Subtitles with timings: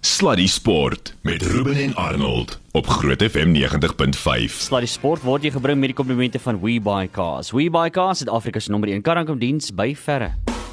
[0.00, 4.52] Sluddy Sport met Ruben en Arnold op Groot FM 90.5.
[4.56, 7.50] Sluddy Sport word jy gebring met die komplimente van WeBuyCars.
[7.52, 10.30] WeBuyCars is Afrika se nommer 1 karrankomdiens by verre.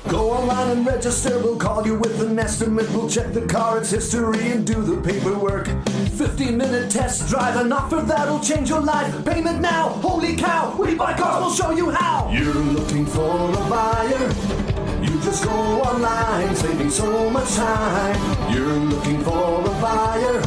[0.08, 1.36] Go online and register.
[1.44, 2.88] We'll call you with an estimate.
[2.96, 5.68] We'll check the car, its history, and do the paperwork.
[6.16, 9.12] 15 minute test drive, an offer that'll change your life.
[9.26, 10.74] Payment now, holy cow!
[10.80, 12.32] We buy cars, we'll show you how.
[12.32, 14.87] You're looking for a buyer.
[15.28, 18.16] Just go online, saving so much time.
[18.50, 20.42] You're looking for a buyer.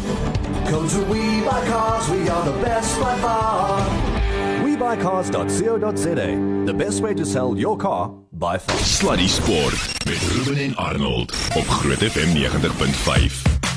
[0.70, 3.78] Come to We Buy Cars, we are the best by far.
[4.64, 8.78] WeBuyCars.co.za, the best way to sell your car by far.
[8.78, 9.74] Sluddy Sport
[10.06, 13.69] met Ruben en Arnold op Groot FM 90.5.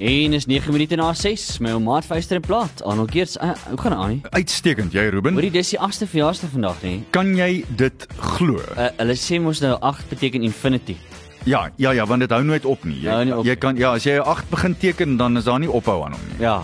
[0.00, 1.58] En is 9 minute na 6.
[1.60, 2.82] My maat Vyster en plat.
[2.88, 4.20] Arnold Geerts, uh, hoe gaan dit aan?
[4.30, 5.32] Uitstekend, jy Ruben.
[5.36, 6.94] Hoorie, dis die 8ste verjaarsdag vandag, nê?
[7.12, 8.62] Kan jy dit glo?
[8.78, 10.96] Uh, hulle sê mos nou 8 beteken infinity.
[11.48, 12.96] Ja, ja, ja, want dit hou nooit op nie.
[13.02, 13.60] Jy, Hou nie op jy nie.
[13.60, 16.40] kan ja, as jy 8 begin teken, dan is daar nie ophou aan hom nie.
[16.46, 16.62] Ja.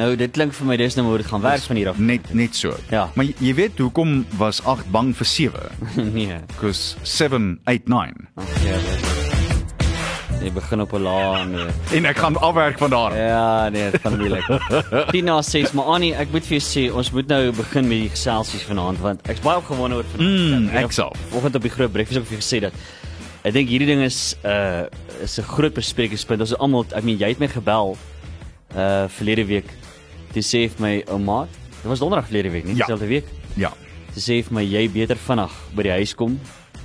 [0.00, 1.98] Nou dit klink vir my dis nou hoe dit gaan werk van hier af.
[1.98, 2.72] Net net so.
[2.92, 3.08] Ja.
[3.16, 5.68] Maar jy, jy weet hoekom was 8 bang vir 7?
[6.16, 6.40] nee.
[6.56, 8.28] Because 7 8 9.
[8.40, 9.19] Ag, Ja, dit-
[10.42, 11.66] jy begin op 'n laag nee.
[11.98, 13.16] En ek gaan afwerk van daar.
[13.16, 14.44] Ja, nee, dit gaan moeilik.
[15.12, 17.98] 10 na 6, maar Annie, ek moet vir jou sê, ons moet nou begin met
[18.00, 20.70] die geselsies vanaand want ek's baie opgewonde oor vanaand.
[20.70, 21.12] Mm, ek sal.
[21.30, 22.72] Vanoggend op die groot breakfast ook vir jou gesê dat
[23.44, 24.84] ek dink hierdie ding is uh
[25.22, 26.40] is 'n groot besprekingspunt.
[26.40, 27.96] Ons almal, I mean, jy het my gebel
[28.76, 29.68] uh verlede week
[30.32, 31.46] te sê vir my ouma,
[31.82, 32.86] dit was donderdag verlede week, nie Ja.
[32.86, 33.24] dieselfde week.
[33.56, 33.72] Ja.
[34.14, 36.38] Te sê vir my jy beter vinnig by die huis kom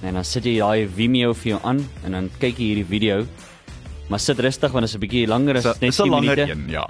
[0.06, 3.26] en dan sit jy daai Vimeo vir jou aan en dan kyk jy hierdie video.
[4.10, 6.12] Maar sit rustig want dit is 'n bietjie langer as So, net is 'n 10
[6.12, 6.52] langer minute.
[6.52, 6.88] een, ja.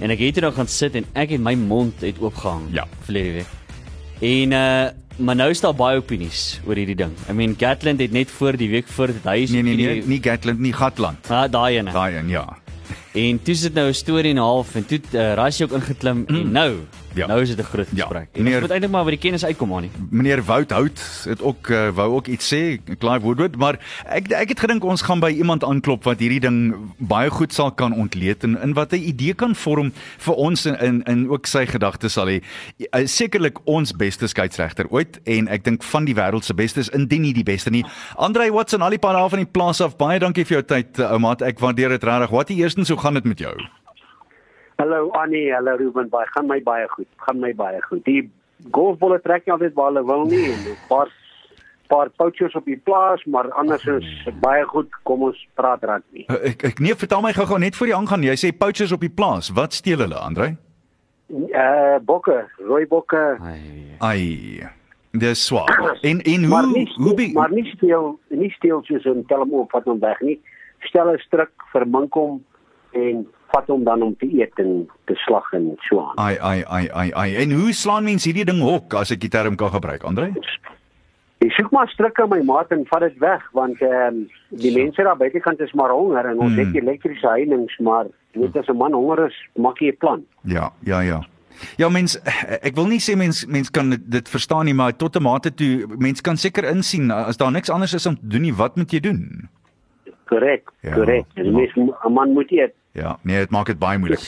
[0.00, 2.86] En ek het hier nou gaan sit en ek het my mond het oopgehang Ja.
[3.04, 3.46] verlede week.
[4.20, 4.88] En uh
[5.20, 7.12] maar nou is daar baie opinies oor hierdie ding.
[7.28, 9.86] I mean Gatland het net voor die week voor dit hy is Nee nee nee,
[9.86, 11.30] hierdie- nie Gatland nie, Gatland.
[11.30, 11.92] Ah, daai ene.
[11.92, 12.56] Daai een, ja.
[13.12, 16.24] En toe sit nou 'n storie en 'n half en toe uh, Rassie ook ingeklim
[16.28, 16.76] en nou
[17.14, 17.26] Ja.
[17.26, 18.04] nou is dit 'n groot Ja.
[18.06, 18.28] gesprek.
[18.32, 19.90] En Meneer- ons moet eintlik maar by die kennis uitkom aan nie.
[20.10, 24.48] Meneer Wout Hout het ook uh, wou ook iets sê, Clive Woodward, maar ek ek
[24.48, 28.44] het gedink ons gaan by iemand aanklop wat hierdie ding baie goed sal kan ontleed
[28.44, 32.12] en in wat 'n idee kan vorm vir ons in in, in ook sy gedagtes
[32.12, 32.42] sal hê.
[32.78, 37.20] Uh, Sekerlik ons beste skeieregter ooit en ek dink van die wêreld se bestes indien
[37.22, 37.84] nie die beste nie.
[38.16, 39.96] Andre Watson al die paar daar van die plaas af.
[39.96, 41.42] Baie dankie vir jou tyd, ou maat.
[41.42, 42.30] Ek waardeer dit regtig.
[42.30, 43.54] Wat eerstens, hoe gaan dit met jou?
[44.80, 47.06] Hallo Annie, hallo Ruben, baie gaan my baie goed.
[47.16, 48.00] Gaan my baie goed.
[48.06, 48.22] Die
[48.72, 51.10] golfbolle trek nie altyd waar hulle wil nie en 'n paar
[51.90, 54.08] paar poutjies op die plaas, maar anders is
[54.40, 54.88] baie goed.
[55.02, 56.24] Kom ons praat rugby.
[56.28, 58.22] Uh, ek ek nee, vertel my gou-gou net voor die aangaan.
[58.22, 59.50] Jy sê poachers op die plaas.
[59.50, 60.56] Wat steel hulle, Andre?
[61.28, 63.96] Uh bokke, rooi bokke, Ai.
[63.98, 64.68] Ai.
[65.12, 65.98] Dis swaar.
[66.00, 69.44] En en maar hoe nie hoe be, maar nie steel, nie steel soos 'n tel
[69.44, 70.40] hom op vat hom weg nie.
[70.78, 72.44] Stel 'n stryk vermink hom
[72.92, 76.16] en vat hom dan om te eet en te slag en so aan.
[76.18, 77.34] ai ai ai ai ai.
[77.36, 80.32] En hoe slaan mense hierdie ding hok as ek die term kan gebruik, Andre?
[81.40, 84.28] Ek soek maar strikke my maat en vat dit weg want ehm um,
[84.60, 86.58] die mense daar buitekant is maar honger en ons Mm.
[86.58, 90.24] het elektriese heininge maar weet as 'n man honger is, maak jy 'n plan.
[90.44, 91.20] Ja, ja, ja.
[91.76, 92.18] Ja mens
[92.62, 95.86] ek wil nie sê mens mens kan dit, verstaan nie, maar tot 'n mate toe
[95.98, 98.90] mens kan seker insien as daar niks anders is om te doen nie, wat moet
[98.92, 99.48] jy doen?
[100.26, 100.92] Korrek, Ja.
[100.94, 101.24] korrek.
[101.34, 102.72] En mens 'n man moet eet.
[102.92, 104.22] Ja, nee, dit maak dit baie moeilik.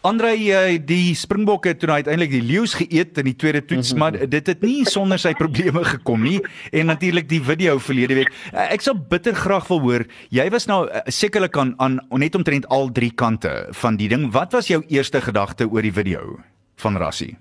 [0.00, 3.92] Andre, eh, die Springbokke het toe nou uiteindelik die leeu's geëet in die tweede toets,
[3.94, 6.38] maar dit het nie sonder sy probleme gekom nie
[6.72, 8.32] en natuurlik die video verlede week.
[8.54, 12.34] Eh, Ek sou bitter graag wil hoor, jy was nou eh, sekerlik aan aan net
[12.34, 14.30] omtrent al drie kante van die ding.
[14.32, 16.40] Wat was jou eerste gedagte oor die video
[16.76, 17.36] van Rassie?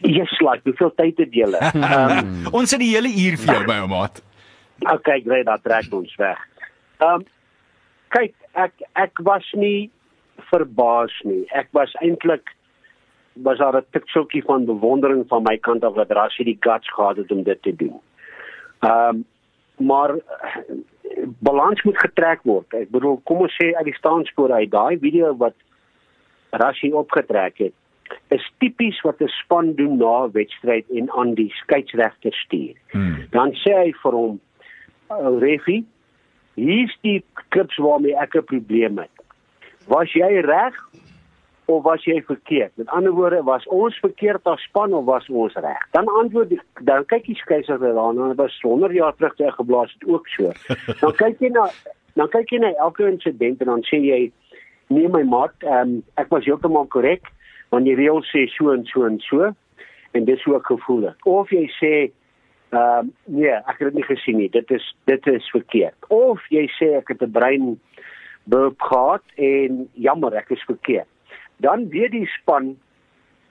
[0.00, 1.58] Yes, like, hoeveel tyd het julle?
[1.74, 4.22] Ehm Ons het die hele uur vir jou, my ou maat.
[4.96, 6.38] okay, great, dat trek ons weg.
[7.04, 7.26] Ehm um,
[8.08, 9.90] kyk, ek ek was nie
[10.50, 11.44] verbaas nie.
[11.54, 12.54] Ek was eintlik
[13.34, 17.16] was daar 'n tikseltjie van bewondering van my kant af dat Rassie die guts gehad
[17.16, 18.00] het om dit te doen.
[18.80, 19.24] Ehm um,
[19.86, 20.14] maar
[21.38, 22.74] balans moet getrek word.
[22.74, 25.54] Ek bedoel, kom ons sê uit die staanspoor uit daai video wat
[26.50, 27.74] Rassie opgetrek het,
[28.34, 32.74] is tipies wat 'n span doen na 'n wedstryd en aan die skeieregter stuur.
[32.90, 33.26] Hmm.
[33.30, 34.40] Dan sê hy vir hom,
[35.08, 35.84] "Ou Refie,
[36.54, 39.10] hier's die klips waarmee ek 'n probleem het.
[39.86, 40.74] Was jy reg
[41.66, 42.72] of was jy verkeerd?
[42.76, 46.60] Met ander woorde, was ons verkeerd as span of was ons reg?" Dan antwoord die,
[46.80, 50.08] dan kyk die skeieregter daarna en dit was 100 jaar terug toe hy geblaas het
[50.08, 50.52] ook so.
[51.00, 51.70] Dan kyk jy na
[52.14, 54.32] dan kyk jy na elke insident en dan sê jy,
[54.88, 57.22] "Nee my maat, um, ek was heeltemal korrek."
[57.70, 59.50] want die reël sê so en so en so
[60.18, 61.26] en dis hoe ek gevoel het.
[61.30, 61.92] Of jy sê
[62.70, 64.50] ehm um, nee, ek het dit nie gesien nie.
[64.50, 65.96] Dit is dit is verkeerd.
[66.08, 67.80] Of jy sê ek het 'n brein
[68.44, 71.08] behoop gehad en jammer ek is verkeerd.
[71.56, 72.76] Dan weet die span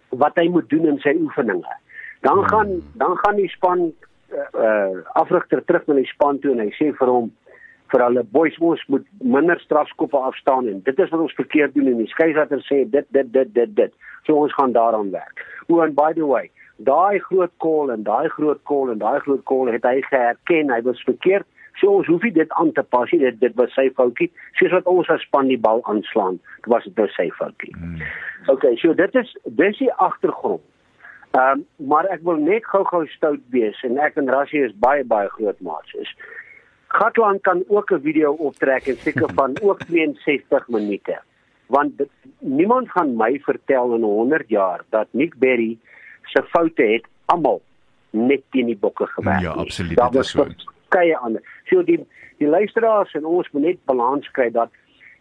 [0.09, 1.75] wat hy moet doen in sy oefeninge.
[2.21, 3.91] Dan gaan dan gaan die span
[4.31, 7.31] uh, uh afrigter terug na die span toe en hy sê vir hom
[7.91, 11.87] vir hulle boys ons moet minder strafskoppe afstaan en dit is wat ons verkeerd doen
[11.87, 13.93] en die skeieregter sê dit dit dit dit dit
[14.25, 15.45] so ons gaan daaraan werk.
[15.67, 16.51] O and by the way,
[16.87, 20.81] daai groot call en daai groot call en daai groot call het hy geherken hy
[20.87, 21.47] was verkeerd.
[21.79, 23.21] So ons hoef nie dit aan te pas nie.
[23.23, 24.29] Dit dit was sy foutjie.
[24.59, 27.71] Soos wat ons as span die bal aanslaan, dit was dit nou sy foutjie.
[27.75, 28.01] Hmm.
[28.51, 29.31] Okay, so dit is
[29.61, 30.63] dis die agtergrond.
[31.37, 35.03] Ehm um, maar ek wil net gou-gou stout wees en ek en Rassie is baie
[35.05, 36.13] baie groot maats is.
[36.89, 41.19] Gatland kan ook 'n video optrek en seker van ook 62 minute.
[41.67, 42.09] Want dit,
[42.39, 45.77] niemand gaan my vertel in 100 jaar dat Nick Berry
[46.23, 47.61] se foute het almal
[48.09, 49.41] net teen die bokke gewerk.
[49.41, 49.97] Ja, absoluut.
[49.97, 51.41] Daar was verskeie ander.
[51.69, 51.99] So die
[52.39, 54.71] die luisteraars en ons moet net balans kry dat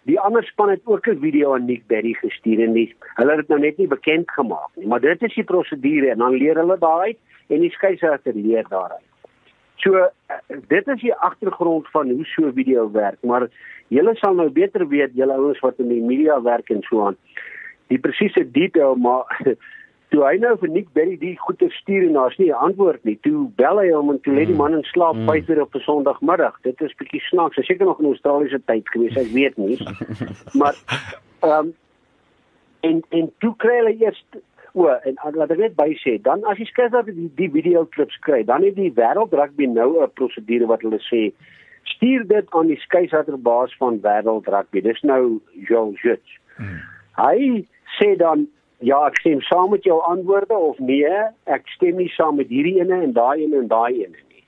[0.09, 3.39] die ander span het ook 'n video aan Nick Berry gestuur en die, hulle het
[3.39, 6.57] dit nou net nie bekend gemaak nie, maar dit is die prosedure en dan leer
[6.57, 7.19] hulle daaruit
[7.49, 9.05] en die skeieregter leer daaruit.
[9.77, 10.09] So
[10.69, 13.49] dit is die agtergrond van hoe so 'n video werk, maar
[13.89, 17.17] julle sal nou beter weet, julle ouens wat in die media werk en so aan.
[17.87, 19.25] Die presiese detail, maar
[20.13, 23.19] toe hy nou vir Nick Berry die goeie stuur en daar's nie 'n antwoord nie.
[23.23, 25.81] Toe bel hy hom en toe lê die man in slaap 5 uur op 'n
[25.81, 26.59] Sondagmiddag.
[26.63, 27.57] Dit is bietjie snaaks.
[27.57, 29.79] Hy seker nog in Australiese tyd gewees, ek weet nie.
[30.61, 30.75] Maar
[31.41, 31.75] ehm um,
[32.81, 34.25] en en toe kry hy eers
[34.73, 37.85] o en laat ek net by sê, dan as jy skryf dat die, die video
[37.85, 41.33] klips kry, dan het die wêreld rugby nou 'n prosedure wat hulle sê
[41.83, 44.81] stuur dit aan die skeieregterbaas van wêreld rugby.
[44.81, 46.39] Dis nou Joel Judge.
[46.57, 46.81] Hmm.
[47.17, 47.67] Hy
[47.99, 48.47] sê dan
[48.79, 51.13] ja, ek stem saam met jou antwoorde of nee,
[51.51, 54.45] ek stem nie saam met hierdie ene en daai ene en daai ene nie.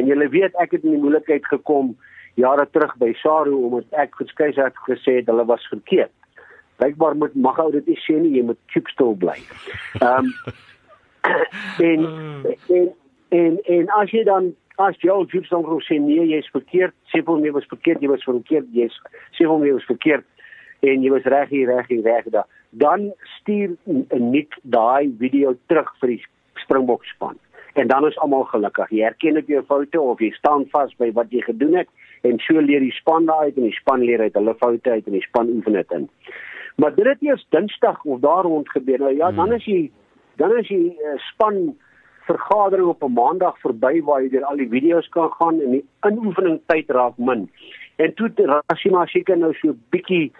[0.00, 1.94] En jy weet ek het in die moeilikheid gekom
[2.40, 6.12] jare terug by Saru omdat ek geskei het gesê het hulle was verkeerd.
[6.80, 9.38] Blykbaar moet mag ou dit nie sê nie, jy moet chipstil bly.
[10.00, 10.34] Ehm um,
[11.90, 12.06] en,
[12.72, 12.86] en
[13.36, 17.44] en en as jy dan as jy al chipstil sê nee, jy's verkeerd, sê hom
[17.44, 18.96] jy was verkeerd, jy was verkeerd, jy's
[19.36, 20.24] sê hom jy was verkeerd
[20.80, 25.56] en jy was reg hier, reg hier, reg daar dan stuur 'n nik daai video
[25.66, 26.24] terug vir die
[26.54, 27.38] Springbok span.
[27.72, 28.90] En dan is almal gelukkig.
[28.90, 31.88] Jy erken op jou foute of jy staan vas by wat jy gedoen het
[32.20, 35.06] en so leer die span daai uit en die span leer uit hulle foute uit
[35.06, 36.08] en die span oefen dit in.
[36.76, 38.98] Maar dit het eers Dinsdag of daar rond gebeur.
[38.98, 39.90] Nou ja, dan is jy
[40.36, 41.76] dan is jy uh, span
[42.26, 45.84] vergadering op 'n maandag verby waar jy deur al die video's kan gaan en die
[46.06, 47.50] inoefening tyd raak min.
[47.96, 50.32] En toe Rashima seker nou so 'n bietjie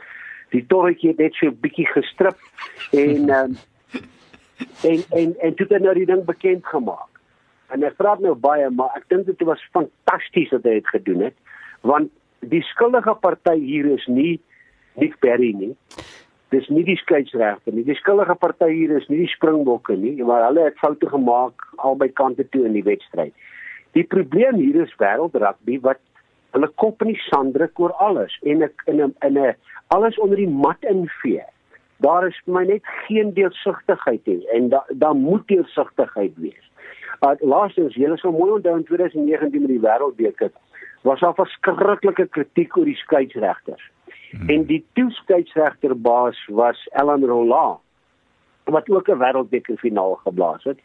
[0.54, 2.38] die torretjie het net so 'n bietjie gestrip
[2.92, 3.56] en um,
[4.90, 7.10] en en en toe het nou die ding bekend gemaak.
[7.70, 11.20] En ek praat nou baie, maar ek dink dit was fantasties wat hy het gedoen
[11.20, 11.36] het,
[11.86, 12.10] want
[12.40, 14.40] die skuldige party hier is nie
[14.98, 15.76] Nick Berry nie.
[16.50, 17.84] Dis nie die skeieregter nie.
[17.86, 22.08] Die skuldige party hier is nie die Springbokke nie, maar hulle het foute gemaak albei
[22.08, 23.34] kante toe in die wedstryd.
[23.94, 26.02] Die probleem hier is wêreldrugby wat
[26.54, 29.54] hulle kop in die sand druk oor alles en ek in 'n in 'n
[29.94, 31.44] alles onder die mat invee.
[31.96, 36.66] Daar is vir my net geen deelsigtigheid nie en daar da moet deelsigtigheid wees.
[37.20, 40.52] Uh, laastens, julle sou mooi onthou in 2019 met die Wêreldbeker
[41.02, 43.82] was daar verskriklike kritiek oor die skeieregters.
[44.30, 44.48] Hmm.
[44.54, 47.82] En die toeskeieregterbaas was Ellen Roland
[48.70, 50.78] wat ook 'n Wêreldbeker finaal geblaas het.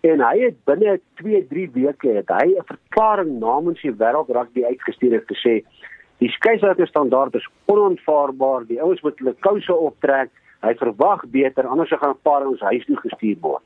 [0.00, 5.24] En hy het binne 2-3 weke het hy 'n verklaring namens die Wêreldrugby uitgestuur en
[5.32, 5.62] gesê
[6.20, 8.66] Die skeieregter standaard is onaanvaarbaar.
[8.68, 10.32] Die ouens moet hulle kouse optrek.
[10.60, 13.64] Hy verwag beter anders gaan 'n paar ons huis toe gestuur word.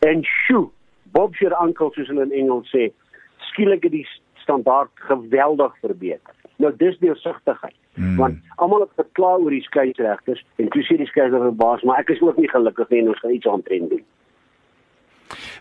[0.00, 0.72] En sjo,
[1.12, 2.90] Bob se oom soos hulle in Engels sê,
[3.38, 6.34] skielik het die standaard geweldig verbeter.
[6.56, 7.76] Nou dis deursigtigheid.
[7.94, 8.16] Hmm.
[8.16, 12.08] Want almal het gekla oor die skeieregters en toe sê die skeieregter baas, maar ek
[12.08, 14.04] is ook nie gelukkig nie en ons gaan iets aantrend doen.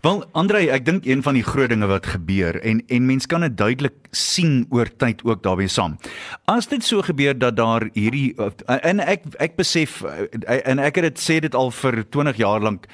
[0.02, 3.44] Wel Andre, ek dink een van die groot dinge wat gebeur en en mens kan
[3.46, 6.00] dit duidelik sien oor tyd ook daarbey saam.
[6.50, 8.34] As dit so gebeur dat daar hierdie
[8.66, 10.00] en ek ek besef
[10.42, 12.88] en ek het dit sê dit al vir 20 jaar lank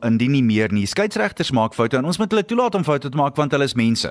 [0.00, 0.86] indien nie meer nie.
[0.88, 3.76] Skeieregters maak foute en ons moet hulle toelaat om foute te maak want hulle is
[3.76, 4.08] mense.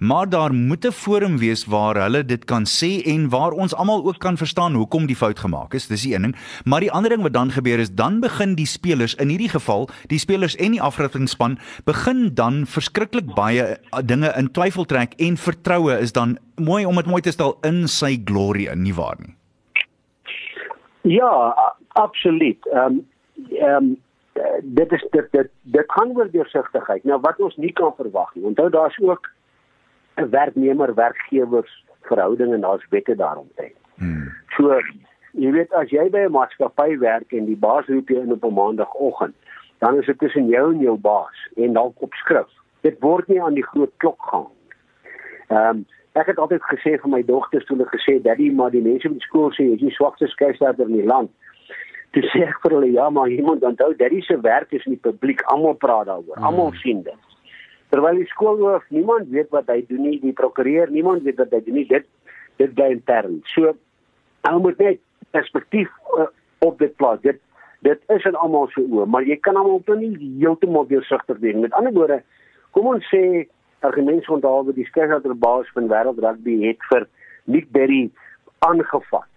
[0.00, 4.02] Maar daar moet 'n forum wees waar hulle dit kan sê en waar ons almal
[4.04, 5.86] ook kan verstaan hoekom die fout gemaak is.
[5.86, 6.36] Dis die een ding.
[6.64, 9.88] Maar die ander ding wat dan gebeur is dan begin die spelers in hierdie geval,
[10.06, 15.36] die spelers en die afrigtingspan begin dan verskriklik baie uh, dinge in twyfel trek en
[15.36, 19.16] vertroue is dan mooi om dit mooi te stel in sy glorie in nie waar
[19.18, 19.34] nie.
[21.02, 21.54] Ja,
[21.88, 22.66] absoluut.
[22.72, 23.06] Ehm um,
[23.50, 23.96] ehm um,
[24.62, 27.04] dit is dit dit dit gaan oor deursigtigheid.
[27.04, 28.44] Nou wat ons nie kan verwag nie.
[28.44, 29.30] Onthou daar's ook
[30.16, 33.76] 'n werknemer werkgewers verhouding en daar's wette daaromtrent.
[33.94, 34.32] Hmm.
[34.56, 34.80] So
[35.32, 38.44] jy weet as jy by 'n maatskappy werk en die baas roep jou in op
[38.44, 39.34] 'n maandagooggend,
[39.78, 42.48] dan is dit tussen jou en jou baas en dalk op skrif.
[42.86, 44.50] Dit word nie aan die groot klok gehang.
[45.48, 45.86] Ehm um,
[46.18, 49.20] ek het altyd gesê vir my dogters toe hulle gesê daddy maar die mense op
[49.22, 51.30] skool sê jy is die swakste skeiersleier in die land.
[52.16, 55.04] Toe sê ek vir hulle ja maar iemand onthou daddy se werk is in die
[55.04, 57.28] publiek, almal praat daaroor, almal sien dit.
[57.92, 61.62] Terwyl die skoolhoof niemand weet wat hy doen nie, die prokureur niemand weet wat hy
[61.64, 61.86] doen nie.
[61.88, 62.08] Dit
[62.58, 63.38] dit bly intern.
[63.54, 63.76] So
[64.48, 65.00] ou moet net
[65.36, 66.26] perspektief uh,
[66.66, 67.20] op dit plaas.
[67.22, 67.40] Dit
[67.86, 71.56] dit is in almal se oë, maar jy kan almal op nie heeltemal deursigtig wees.
[71.56, 72.22] Met ander woorde,
[72.76, 73.46] kom ons sê
[73.86, 77.06] argumente onthou die skeiersleier van wêreld rugby het vir
[77.44, 78.08] Nick Berry
[78.66, 79.28] aangevat.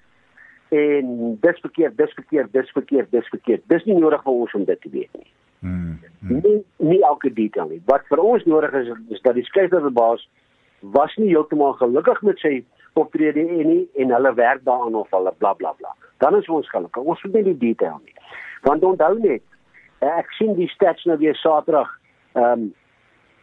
[0.72, 3.64] En dis verkeerd, dis verkeerd, dis verkeerd, dis verkeerd.
[3.68, 5.32] Dis nie nodig vir ons om dit te weet nie.
[5.60, 6.00] Mm.
[6.20, 6.42] mm.
[6.42, 7.82] Nie nie elke detail nie.
[7.86, 9.92] Wat vir ons nodig is is dat die skeiersleier
[10.82, 12.64] was nie heeltemal gelukkig met sy
[12.98, 15.94] optrede en nie en hulle werk daaraan of hulle bla bla bla.
[16.22, 17.04] Dan is ons gelukkig.
[17.04, 18.14] Ons moet nie die detail nie.
[18.68, 19.44] Want onthou net,
[20.06, 21.90] ek sien die stats nou weer Saterdag.
[22.38, 22.70] Ehm um,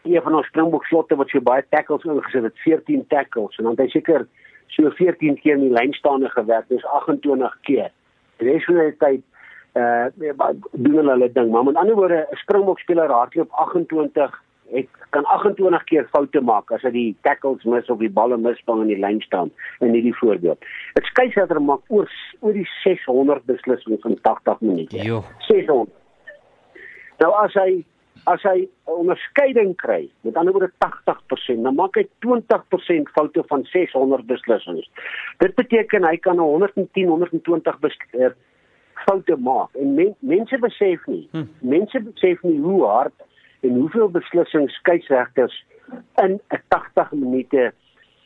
[0.09, 3.75] een van ons Springbok slotte wat so baie tackles ingesit het, 14 tackles en dan
[3.75, 4.23] het hy seker
[4.73, 7.91] so 14 keer in die lynstaande gewerk, dis 28 keer.
[8.39, 9.27] Die res van die tyd
[9.77, 10.07] uh
[10.73, 14.39] doen hulle ding, maar met ander woorde, 'n Springbok speler hardloop 28
[14.77, 18.85] ek kan 28 keer foute maak as hy die tackles mis of die balle misvang
[18.85, 19.53] in die lyn staan
[19.85, 20.65] in hierdie voorbeeld.
[20.99, 22.11] Dit skeiersrechter maak oor
[22.41, 25.05] oor die 600 beslissings in 80 minute.
[25.05, 25.23] Jo.
[25.49, 25.95] 600.
[27.23, 27.85] Nou as hy
[28.29, 33.65] as hy 'n onderskeiding kry, met ander woorde 80%, dan maak hy 20% foute van
[33.65, 34.91] 600 beslissings.
[35.39, 38.37] Dit beteken hy kan 110, 120 beslissings
[39.07, 41.25] foute maak en men, mense besef nie.
[41.33, 41.47] Hm.
[41.61, 43.15] Mense besef nie hoe hard
[43.61, 45.65] en hoeveel beslissings skeieregters
[46.15, 47.73] in 'n 80 minute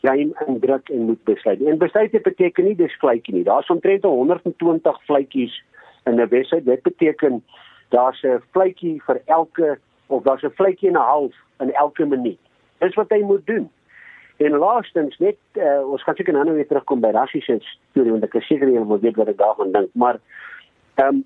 [0.02, 1.62] game indruk en moet besluit.
[1.62, 3.44] En besluit beteken nie dis vletjie nie.
[3.44, 5.62] Daar's omtrent 120 vletjies
[6.04, 6.64] in 'n wedstryd.
[6.64, 7.44] Dit beteken
[7.88, 12.38] daar's 'n vletjie vir elke of daar's 'n vletjie en 'n half in elke minuut.
[12.78, 13.70] Dis wat hy moet doen.
[14.36, 17.60] En laastens net uh, ons gaan seker nou weer terugkom by rassiese
[17.90, 20.18] storie want ek is seker jy moet weet wat ek daarvan dink, maar
[20.94, 21.24] ehm um,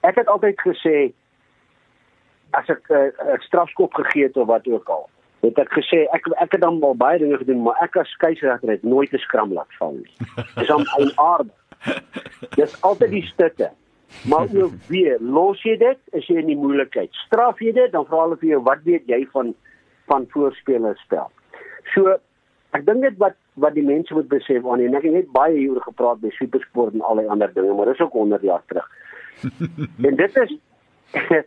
[0.00, 1.12] ek het altyd gesê
[2.50, 5.08] as ek 'n uh, uh, strafskop gegee het of wat ook al.
[5.40, 8.70] Het ek gesê ek ek het dan al baie dinge gedoen, maar ek as skeieregter
[8.70, 10.12] het nooit 'n skram laat val nie.
[10.54, 11.50] Dis om in aard.
[12.56, 13.70] Dis altyd die stutte.
[14.28, 17.12] Maar jy weer, los jy dit, is jy in die moeilikheid.
[17.26, 19.54] Straf jy dit, dan vra hulle vir jou, wat weet jy van
[20.08, 21.30] van voorspelers spel?
[21.94, 22.16] So
[22.76, 25.56] ek dink dit wat wat die mense moet besef aan en ek het net baie
[25.56, 28.88] hieroor gepraat by Supersport en al die ander dinge, maar dis ook 100 jaar terug.
[30.08, 30.54] en dit is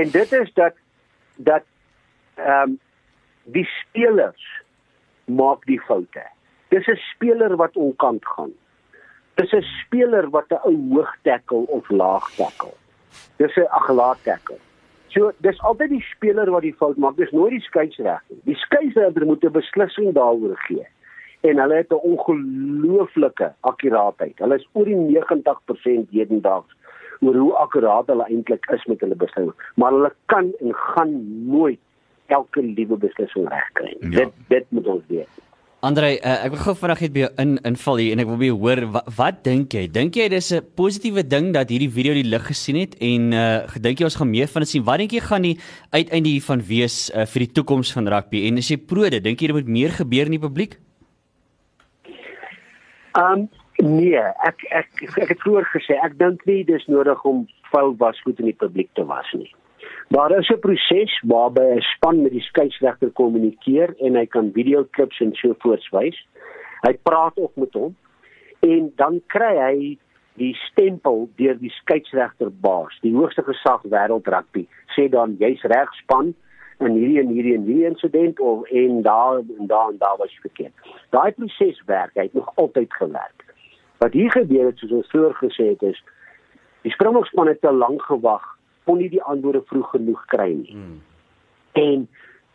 [0.00, 0.74] en dit is dat
[1.36, 1.64] dat
[2.34, 2.78] ehm um,
[3.44, 4.62] die spelers
[5.24, 6.24] maak die foute.
[6.68, 8.52] Dis 'n speler wat onkant gaan.
[9.34, 12.74] Dis 'n speler wat 'n ou hoog tackle of laag tackle.
[13.36, 14.58] Dis 'n aglaat tackle.
[15.06, 17.16] So dis altyd die speler wat die fout maak.
[17.16, 18.36] Dis nooit die skeieregter.
[18.44, 20.86] Die skeieregter moet 'n beslissing daaroor gee.
[21.40, 24.38] En hulle het 'n ongelooflike akkuraatheid.
[24.38, 26.74] Hulle is oor die 90% hedendaags
[27.20, 31.14] oor hoe akkuraat hulle eintlik is met hulle beslissing, maar hulle kan en gaan
[31.50, 31.80] nooit
[32.32, 34.10] elke liewe beslissing regkry nie.
[34.14, 34.24] Ja.
[34.24, 35.40] Dit dit moet ons weet.
[35.80, 38.40] Andre, uh, ek wil gou vanaand net by jou in inval hier en ek wil
[38.42, 39.86] by jou hoor wat, wat dink jy?
[39.88, 43.64] Dink jy dis 'n positiewe ding dat hierdie video die lig gesien het en uh
[43.72, 44.84] gedink jy ons gaan meer van dit sien?
[44.84, 45.56] Wat dink jy gaan die
[45.96, 48.44] uiteinde hiervan wees uh, vir die toekoms van rugby?
[48.48, 50.76] En as jy prode, dink jy dit moet meer gebeur in die publiek?
[53.16, 53.48] Um
[53.80, 58.40] Nee, ek ek ek het vroeër gesê ek dink nie dis nodig om vuil wasgoed
[58.42, 59.48] in die publiek te was nie.
[60.12, 65.20] Daar is 'n proses waarby 'n span met die skeieregter kommunikeer en hy kan videoklips
[65.20, 66.18] en so voorts wys.
[66.82, 67.96] Hy praat ook met hom
[68.60, 69.98] en dan kry hy
[70.34, 74.66] die stempel deur die skeieregter baas, die hoogste gesag wêreld rugby.
[74.96, 76.34] Sê dan jy's reg span
[76.78, 80.38] en hierdie en hierdie en hierdie insident of en daar en daar en daar was
[80.40, 80.72] verkeerd.
[81.10, 83.44] Daai proses werk, hy het nog altyd gewerk.
[84.00, 85.98] Wat hier gebeur het soos ons vroeër gesê het is
[86.86, 88.44] die Springbokspan het te lank gewag,
[88.88, 90.72] kon nie die antwoorde vroeg genoeg kry nie.
[90.72, 91.00] Hmm.
[91.76, 92.06] En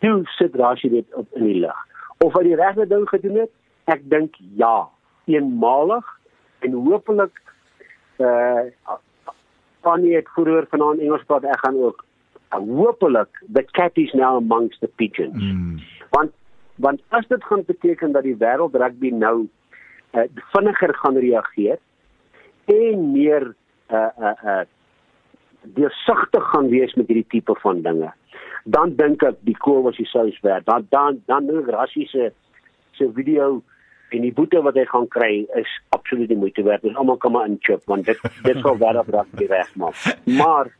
[0.01, 1.83] toe sit Rashi dit op in die lig.
[2.25, 3.53] Of hy die regte ding gedoen het?
[3.93, 4.87] Ek dink ja,
[5.29, 6.09] eenmalig
[6.65, 7.37] en hopelik
[8.17, 8.95] uh eh,
[9.85, 12.01] van nie ek vroeër vanaand Engels praat ek gaan ook
[12.49, 15.37] hopelik the cat is now amongst the pigeons.
[15.37, 15.77] Hmm.
[16.09, 16.33] Want
[16.81, 19.45] want as dit gaan beteken dat die wêreld rugby nou
[20.15, 21.77] uh, vinniger gaan reageer
[22.65, 23.53] en meer
[23.91, 24.63] uh uh uh
[25.75, 28.11] deursigtig gaan wees met hierdie tipe van dinge.
[28.65, 30.65] Dan dink ek die kool was die sous werd.
[30.65, 32.31] Dan dan dan nou Rassie se
[33.13, 33.61] video
[34.09, 36.85] en die boete wat hy gaan kry is absoluut nie moeite werd.
[36.85, 39.97] Ons almal kan maar inchip want dit dit sal wêreld rugby regmaak.
[40.25, 40.71] Maar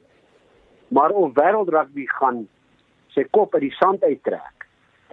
[0.94, 2.46] maar of wêreld rugby gaan
[3.16, 4.55] sy kop uit die sand uittrek.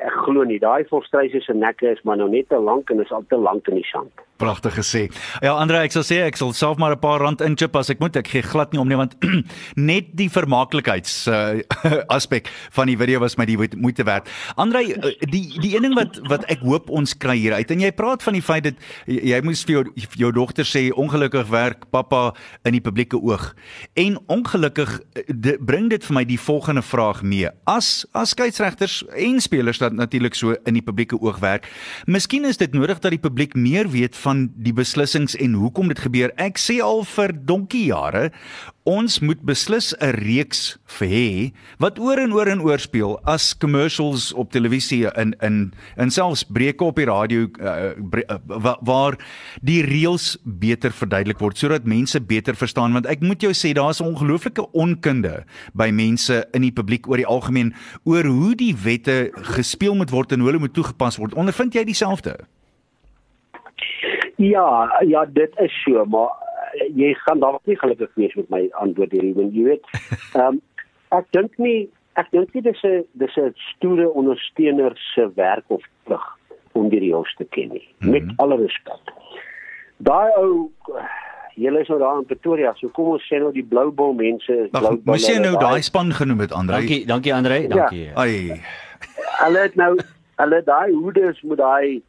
[0.02, 3.12] Ek glo nie daai volstryse se nekke is maar nou net te lank en is
[3.14, 4.24] al te lank in die sand.
[4.42, 5.02] Pragtig gesê.
[5.38, 8.00] Ja, Andre, ek sal sê ek sal self maar 'n paar rand inchip as ek
[8.02, 8.16] moet.
[8.18, 9.14] Ek gee glad nie om nie want
[9.90, 11.62] net die vermaaklikheids uh,
[12.10, 14.26] aspek van die video was my die moeite werd.
[14.56, 17.84] Andre, uh, die die een ding wat wat ek hoop ons kry hier uit en
[17.84, 18.74] jy praat van die feit dat
[19.06, 19.84] jy moes vir jou
[20.18, 22.34] jou dogter sê ongelukkig werk pappa
[22.66, 23.54] in die publieke oog.
[23.94, 27.50] En ongelukkig de, bring dit vir my die volgende vraag mee.
[27.70, 31.68] As as skeieregters en spelers dat natuurlik so in die publieke oog werk,
[32.06, 35.90] miskien is dit nodig dat die publiek meer weet van van die beslissings en hoekom
[35.92, 36.32] dit gebeur.
[36.40, 38.30] Ek sê al vir donkie jare,
[38.88, 44.32] ons moet beslis 'n reeks hê wat oor en oor en oor speel as commercials
[44.32, 49.18] op televisie in in in selfs breuke op die radio uh, bre, uh, waar
[49.62, 54.00] die reëls beter verduidelik word sodat mense beter verstaan want ek moet jou sê daar's
[54.00, 57.74] 'n ongelooflike onkunde by mense in die publiek oor die algemeen
[58.04, 61.34] oor hoe die wette gespeel moet word en hoe hulle moet toegepas word.
[61.34, 62.36] Ondervind jy dieselfde?
[64.36, 68.68] Ja, ja, dit is so, maar uh, jy gaan dalk nie gelukkig wees met my
[68.84, 69.90] antwoord hierdie, want jy weet,
[70.36, 70.62] ehm um,
[71.12, 75.82] ek dink nie ek dink nie dis 'n dis 'n stoere ondersteuner se werk of
[76.04, 76.24] plig
[76.72, 77.88] om die reëls te ken nie.
[77.98, 78.10] Mm -hmm.
[78.10, 79.12] Met alle respek.
[79.96, 80.70] Daai ou
[81.54, 84.52] Julle is nou daar in Pretoria, so kom ons sê nou die Blou Bull mense
[84.52, 85.02] is Blou Bull.
[85.04, 86.78] Moes jy nou daai span genoem het, Andre?
[86.80, 88.04] Dankie, dankie Andre, dankie.
[88.04, 88.14] Ja.
[88.14, 88.60] Ai.
[89.42, 89.98] Hulle het nou
[90.40, 92.02] hulle daai hoedes met daai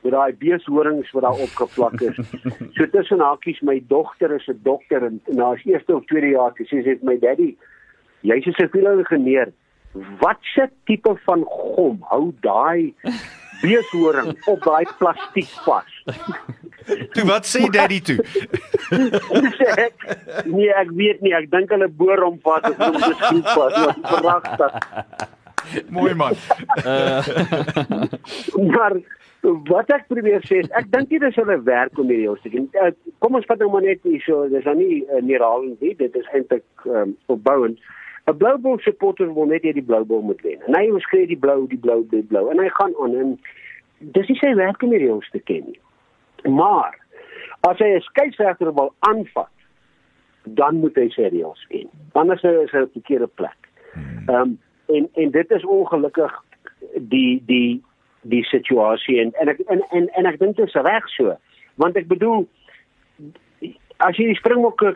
[0.00, 2.18] met daai beeshorings wat daar opgeplak is.
[2.76, 6.52] So tussen hakies my dogter is 'n dokter en na haar eerste of tweede jaar
[6.56, 7.56] sê sy vir my daddy,
[8.20, 9.52] jy's 'n siviele ingenieur.
[10.20, 12.94] Wat se tipe van gom hou daai
[13.62, 15.92] beeshoring op daai plastiek vas?
[17.14, 18.18] Toe wat sê daddy toe?
[19.58, 19.90] sê,
[20.46, 23.76] nee, ek weet nie, ek dink hulle boor hom vas of hom geskiet vas.
[23.84, 24.72] Wat pragtig.
[25.88, 26.34] Mooi man.
[26.84, 27.22] Uh.
[28.72, 28.96] maar
[29.42, 32.52] wat ek probeer sê is ek dink nie dis hulle werk om hierdie hoes te
[32.52, 32.68] doen.
[32.76, 32.92] Uh,
[33.24, 36.28] kom ons vat nou maar net hierso, dis nou nie uh, neerhalend nie, dit is
[36.34, 37.80] eintlik um, opbouend.
[38.28, 40.60] 'n Blou Bull supporter wil net hê die Blou Bull moet wen.
[40.68, 43.38] En hy skree die blou, die blou, die blou en hy gaan aan en
[44.16, 45.80] dis nie sy werk om hierdie hoes te ken nie.
[46.44, 46.98] Maar
[47.68, 49.52] as hy 'n skeieregter wil aanvat,
[50.44, 51.88] dan moet hy sy reëls ken.
[52.12, 53.68] Anders is hy op 'n verkeerde plek.
[53.92, 54.28] Hmm.
[54.28, 54.58] Ehm um,
[54.90, 56.32] en en dit is ongelukkig
[57.08, 57.82] die die
[58.22, 61.36] die situasie en en ek en en, en ek dink dit is reg so.
[61.80, 62.46] Want ek bedoel
[64.00, 64.94] as jy die springbokke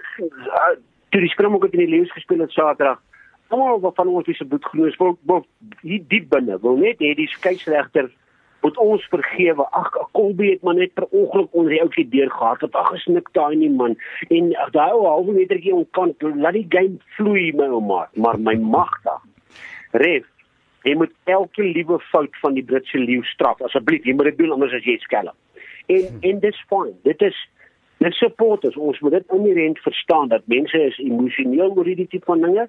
[1.10, 3.00] toe die springbokke in die leeu's gespeel het Saterdag
[3.54, 5.44] almal wat van ons se boet genoos wil, wil
[5.82, 8.10] hier diep binne wil net hê die skeieregter
[8.64, 9.66] moet ons vergewe.
[9.76, 13.56] Ag Kolbe het maar net per ongeluk onder die ouetjie deurgehard het ag gesnik daai
[13.60, 13.96] nie man.
[14.32, 18.06] En daai ou halwe metertjie onkant laat die game vloei my ouma.
[18.16, 19.20] Maar my magtig
[20.04, 20.24] ref
[20.84, 23.60] Jy moet elke liewe fout van die Britse leeu straf.
[23.64, 25.36] Asseblief, jy moet dit doen anders as jy skelm.
[25.86, 26.22] En hmm.
[26.30, 26.92] en dis fyn.
[27.08, 27.38] Dit is
[28.04, 28.76] dis supporters.
[28.76, 32.68] Ons moet dit inherent verstaan dat mense is emosioneel oor hierdie tipe van dinge.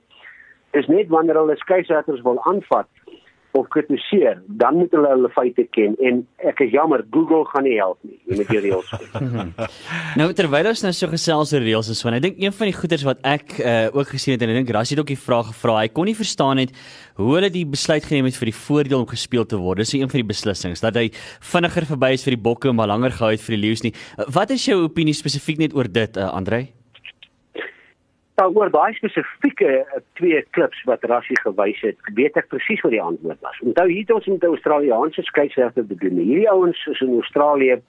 [0.76, 2.88] Is net wanneer hulle skeieregters wil aanvat
[3.56, 7.78] of kritiseer, dan moet hulle hulle feite ken en ek is jammer Google gaan nie
[7.80, 8.18] help nie.
[8.28, 9.54] Jy moet die reëls ken.
[10.20, 12.76] nou terwyl ons nou so gesels oor reëls is, want ek dink een van die
[12.76, 15.52] goeters wat ek uh, ook gesien het en ek dink Rassie het ook die vraag
[15.54, 15.80] gevra.
[15.86, 16.76] Hy kon nie verstaan het
[17.20, 19.84] hoe hulle die besluit geneem het vir die voordeel om gespeel te word.
[19.84, 21.08] Dis een van die beslissings dat hy
[21.54, 23.96] vinniger verby is vir die bokke maar langer gehou het vir die leeu's nie.
[24.36, 26.75] Wat is jou opinie spesifiek net oor dit, uh, Andrej?
[28.36, 32.92] Nou oor daai spesifieke uh, twee klips wat Rassie gewys het, weet ek presies wat
[32.92, 33.62] die antwoord was.
[33.64, 36.20] Onthou hier het ons met Australiese skeieregter te doen.
[36.20, 37.80] Hierdie ouens is in Australië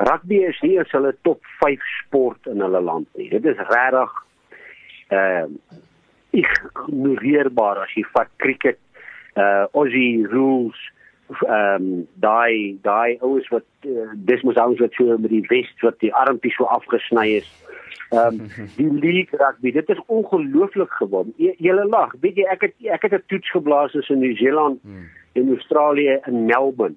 [0.00, 3.28] rugby is nie eens hulle top 5 sport in hulle land nie.
[3.32, 4.18] Dit is regtig
[5.10, 5.78] ehm uh,
[6.30, 8.78] ignoreerbaar as jy vat cricket,
[9.34, 10.78] uh Aussie rules
[11.46, 15.80] ehm um, daai daai ouens wat uh, dis mos ouens wat so met die vest
[15.86, 17.48] wat die armpies so afgesny is.
[18.10, 21.28] Ehm um, die league rugby, dit is ongelooflik geword.
[21.36, 25.08] Jy lag, weet jy ek het ek het 'n toets geblaas in Nieu-Seeland hmm.
[25.32, 26.96] en Australië in Melbourne.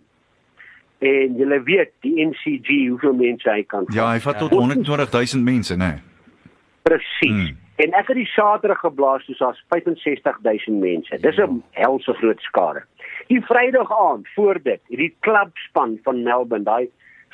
[0.99, 3.85] En jy weet die NCG hoeveel mense hy kan.
[3.91, 5.85] Ja, hy vat tot 120000 mense, né?
[5.85, 6.01] Nee.
[6.81, 7.29] Presies.
[7.29, 7.61] Hmm.
[7.75, 11.17] En ek het die Saterdag geblaas, dis daar's 65000 mense.
[11.21, 12.83] Dis 'n helse groot skare.
[13.27, 16.89] Die Vrydag aand voor dit, hierdie klubspan van Melbourne, daai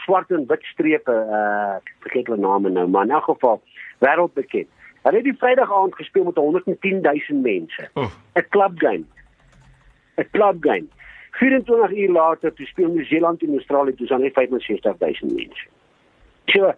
[0.05, 3.61] swart en wit strepe uh vergeet hulle name nou maar in elk geval
[4.05, 4.69] wêreldbekend.
[5.03, 7.89] Hulle het die Vrydag aand gespeel met 110 000 mense.
[7.93, 8.49] 'n oh.
[8.49, 9.05] Club game.
[10.17, 10.87] 'n Club game.
[11.31, 15.67] 24 uur later toe speel Nieu-Seeland en Australië toe aan net 65000 mense.
[16.45, 16.73] So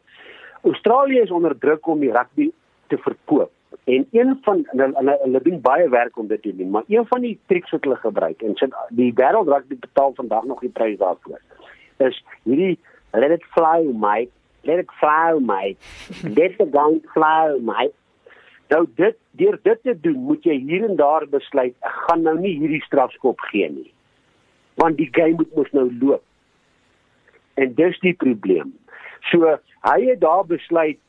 [0.64, 2.52] Australië is onder druk om die rugby
[2.88, 3.52] te verkoop.
[3.92, 7.06] En een van hulle hulle, hulle doen baie werk om dit te doen, maar een
[7.08, 10.72] van die triks wat hulle gebruik en sit die wêreld rugby betaal vandag nog die
[10.78, 11.42] prys daarvoor.
[11.98, 12.78] Is hierdie
[13.12, 15.76] let it fly mate, let it fly mate.
[16.24, 17.94] Let the gun fly mate.
[18.72, 22.38] Nou dit deur dit te doen, moet jy hier en daar besluit, ek gaan nou
[22.40, 23.92] nie hierdie strafskop gee nie.
[24.80, 26.24] Want die game moet mos nou loop.
[27.60, 28.72] En dis die probleem.
[29.34, 31.00] So hy het daar besluit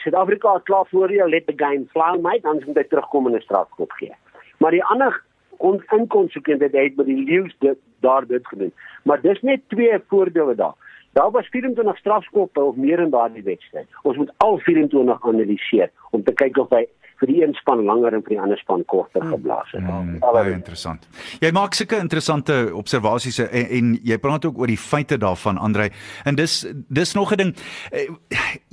[0.00, 3.34] Suid-Afrika is klaar voor jou let the game fly mate dan moet hy terugkom en
[3.36, 4.14] 'n strafskop gee.
[4.58, 5.22] Maar die ander
[5.58, 8.72] on inkonsekwente het by die leeu's dit daar dit gedoen.
[9.04, 10.74] Maar dis net twee voorbeelde daar.
[11.12, 13.86] Daar was 24 strafskoppe of meer in daardie wedstryd.
[14.02, 16.86] Ons moet al 24 analiseer om te kyk of hy
[17.20, 19.84] vir die een span langer en vir die ander span korter geblaas het.
[19.84, 21.06] Mm, baie interessant.
[21.42, 25.90] Jy maak sulke interessante observasies en, en jy praat ook oor die feite daarvan Andrei.
[26.24, 27.52] En dis dis nog 'n ding.
[27.92, 28.08] Eh,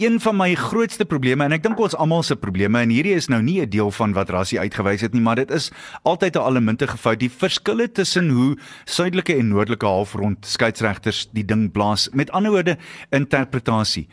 [0.08, 3.28] een van my grootste probleme en ek dink ons almal se probleme en hierdie is
[3.28, 5.72] nou nie 'n deel van wat Rassie uitgewys het nie, maar dit is
[6.04, 7.20] altyd 'n allemintige fout.
[7.20, 12.10] Die verskille tussen hoe suidelike en noordelike halfrond skeieregters die ding blaas.
[12.14, 12.78] Met ander woorde,
[13.10, 14.08] interpretasie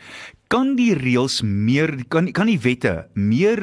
[0.52, 3.60] kan die reëls meer kan kan die wette meer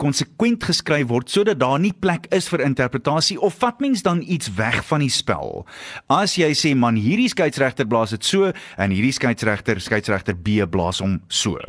[0.00, 4.50] konsekwent geskryf word sodat daar nie plek is vir interpretasie of vat mens dan iets
[4.56, 5.66] weg van die spel
[6.12, 11.02] as jy sê man hierdie skeieregter blaas dit so en hierdie skeieregter skeieregter B blaas
[11.04, 11.60] hom so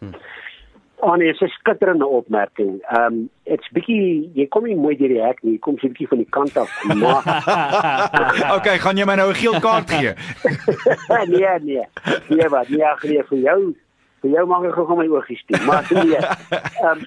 [0.00, 0.14] hm.
[1.00, 2.82] Oh nee, dis 'n skitterende opmerking.
[2.82, 5.88] Ehm um, dit's bietjie jy kom nie mooi deur die hek nie, jy kom so
[5.88, 6.72] bietjie van die kant af.
[6.84, 7.22] Maar
[8.58, 10.14] Okay, gaan jy my nou 'n geel kaart gee?
[11.34, 11.86] nee, nee.
[12.28, 12.68] Nee, wat?
[12.68, 13.60] Nee, ek gee vir jou.
[14.20, 15.62] Vir jou mag ek gou my oogies toe.
[15.66, 16.18] Maar nee.
[16.18, 17.06] Ehm um,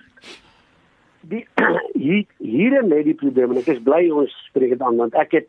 [1.22, 1.48] die
[2.06, 5.36] hier hier lê die probleem en ek is bly ons spreek dit aan want ek
[5.40, 5.48] het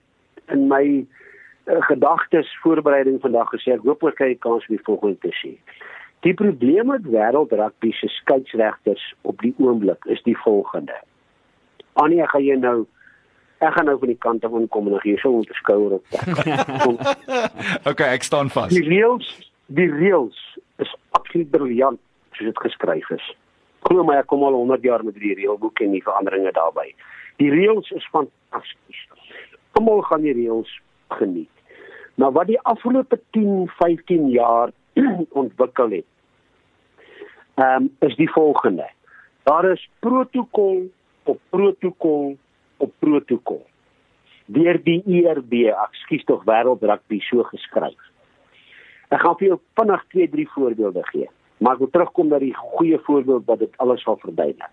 [0.53, 4.85] in my uh, gedagtes voorbereiding vandag gesê ek hoop ek kry 'n kans om die
[4.85, 5.55] volgende te sê.
[6.23, 10.95] Die probleem met wêreldrugby se skeieregters op die oomblik is die volgende.
[11.99, 12.77] Annie, ek gaan jou nou
[13.63, 16.07] ek gaan nou van die kant af inkom en gee so 'n skouer op.
[17.91, 18.71] okay, ek staan vas.
[18.71, 19.29] Die reëls,
[19.67, 20.39] die reëls
[20.83, 22.01] is absoluut briljant
[22.33, 23.27] soos dit geskryf is.
[23.83, 26.95] Glo my, ek kom al 100 jaar met die reëlboek en die veranderinge daarbey.
[27.43, 29.03] Die reëls is fantasties.
[29.79, 30.71] Almal gaan die reëls
[31.19, 31.51] geniet.
[32.15, 34.71] Maar wat die afgelope 10, 15 jaar
[35.43, 36.07] ontwikkel het,
[37.63, 38.91] um, is die volgende.
[39.43, 40.91] Daar is protokol
[41.23, 42.37] op protokol
[42.77, 43.67] op protokol.
[44.47, 47.99] Deur die ERB, ekskuus tog wêreldrugby so geskryf.
[49.13, 51.29] Ek gaan vir jou vinnig twee drie voorbeelde gee,
[51.61, 54.71] maar ek wil terugkom na die goeie voorbeeld wat dit alles sal verduidelik.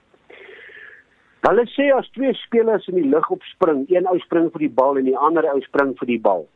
[1.46, 5.00] Hulle sê as twee spelers in die lug opspring, een ou spring vir die bal
[5.00, 6.48] en die ander ou spring vir die bal.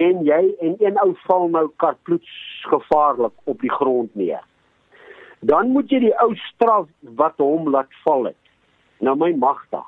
[0.00, 2.30] En jy en een ou val nou kartploets
[2.70, 4.44] gevaarlik op die grond neer
[5.40, 8.36] dan moet jy die ou straf wat hom laat val het
[9.00, 9.86] na my magtig.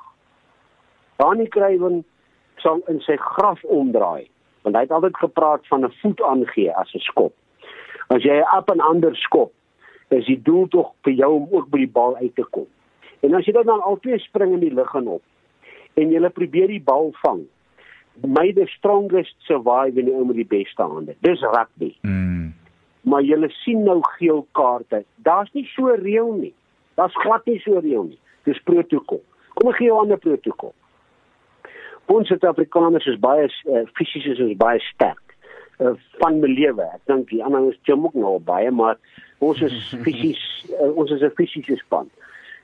[1.21, 2.01] Dani Kruiven
[2.61, 4.29] sal in sy graf omdraai
[4.63, 7.33] want hy het altyd gepraat van 'n voet aangee as 'n skop.
[8.07, 9.51] As jy 'n op en ander skop,
[10.09, 12.67] is die doel tog vir jou om ook by die bal uit te kom.
[13.19, 15.23] En as jy dan altyd spring in die lug en op
[15.93, 17.45] en jy probeer die bal vang,
[18.25, 21.15] may the strongest survive in die ou met die beste hande.
[21.21, 21.95] Dis rugby.
[22.01, 22.42] Mm
[23.03, 25.03] maar jy sien nou geel kaarte.
[25.25, 26.53] Daar's nie so reël nie.
[26.99, 28.19] Daar's glad nie so reël nie.
[28.47, 29.21] Dis protokol.
[29.53, 30.73] Kom ek gee jou 'n ander protokol.
[32.05, 35.35] Ons Suid-Afrikaners is baie uh, fisies is ons baie sterk.
[35.79, 36.83] Uh, van my lewe.
[36.83, 38.97] Ek dink die ander is jom ook nog baie, maar
[39.39, 39.73] ons is
[40.05, 42.09] fisies uh, ons is 'n fisiese span.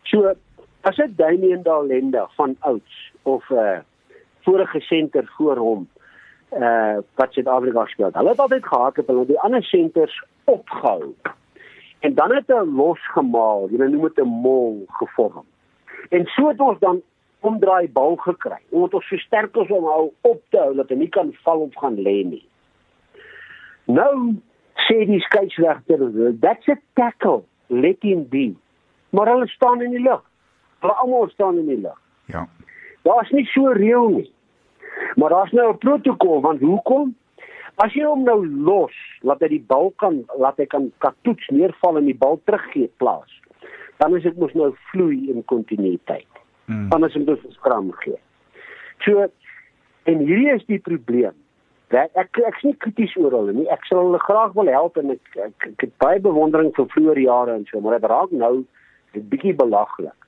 [0.03, 0.33] So
[0.81, 3.79] as dit Damien Dalenda van ouds of 'n uh,
[4.43, 5.87] vorige senter voor hom
[6.53, 8.09] uh wat Suid-Afrika speel.
[8.13, 11.13] Hulle het altyd gehad het hulle die ander senters opgehou.
[11.99, 15.45] En dan het hulle losgemaal, jy noem dit 'n mol gevorm.
[16.09, 17.01] En so het ons dan
[17.39, 18.59] omdraai bal gekry.
[18.69, 21.59] Omdat ons so sterk is om hou op te hou dat hy nie kan val
[21.59, 22.45] of gaan lê nie.
[23.85, 24.35] Nou
[24.87, 26.03] sê die skeieregter,
[26.41, 28.55] that's a tackle, let him be.
[29.09, 30.21] Maar hulle staan in die lug.
[30.79, 31.97] Hulle almal staan in die lug.
[32.25, 32.47] Ja.
[33.03, 34.31] Daar's nie so reël nie.
[35.15, 37.15] Maar daar's nou 'n protokol want hoekom?
[37.79, 42.01] As jy hom nou los, laat hy die bal kan laat hy kan katoets neerval
[42.01, 43.31] en die bal teruggee plaas.
[44.01, 46.41] Dan is dit mos nou vloei in kontinuïteit.
[46.67, 46.89] Hmm.
[46.95, 48.19] Anders moet ons skram gee.
[49.05, 49.29] So
[50.11, 51.37] en hierdie is die probleem.
[51.95, 53.69] Ek ek is nie krities oor hulle nie.
[53.71, 57.23] Ek sal hulle graag wil help en ek ek, ek het baie bewondering vir vroeë
[57.23, 58.65] jare en so, maar dit raak nou
[59.15, 60.19] 'n bietjie belaglik.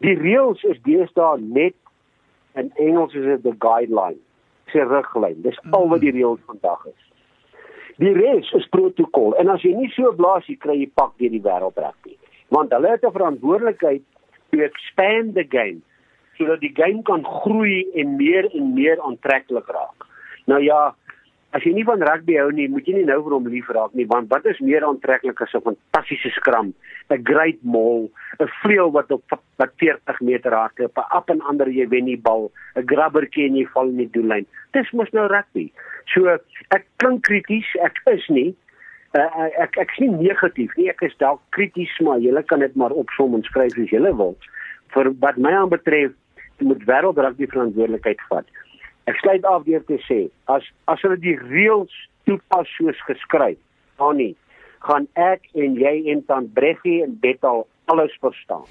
[0.00, 1.76] Die reëls is deesdae net
[2.56, 4.18] in Engels is dit the guideline.
[4.72, 5.42] Se riglyn.
[5.44, 7.00] Dis al wat die reël vandag is.
[8.02, 11.34] Die res is protokol en as jy nie so blaas jy kry jy pak deur
[11.34, 12.18] die wêreld reg nie.
[12.52, 14.04] Want hulle het 'n verantwoordelikheid
[14.50, 15.82] to expand the game
[16.38, 20.06] sodat die game kan groei en meer en meer aantreklik raak.
[20.46, 20.94] Nou ja,
[21.52, 23.92] as jy nie van rugby hou nie, moet jy nie nou vir hom lief raak
[23.98, 26.72] nie, want wat is meer aantreklik as 'n fantastiese skram,
[27.10, 28.10] 'n great maul,
[28.40, 29.22] 'n vleuel wat op
[29.58, 33.56] wat 40 meter hardloop, 'n up en ander jy wen die bal, 'n grabbertjie en
[33.56, 34.46] jy val in die doellyn.
[34.72, 35.72] Dis mos nou rugby.
[36.06, 36.26] So
[36.70, 38.56] ek klink krities, ek is nie
[39.14, 42.92] uh, ek ek sien negatief nie, ek is dalk krities, maar julle kan dit maar
[42.92, 44.36] opsom en skryf as julle wil.
[44.94, 46.12] Vir wat my aanbetref,
[46.62, 48.46] moet wêreldrugby verantwoordelikheid vat.
[49.10, 50.20] Ek sluit af deur te sê
[50.52, 51.94] as as hulle die reëls
[52.28, 53.58] toepas soos geskryf,
[53.98, 54.34] dan nie
[54.86, 58.66] gaan ek en jy en tant Breggie en Betal alles verstaan.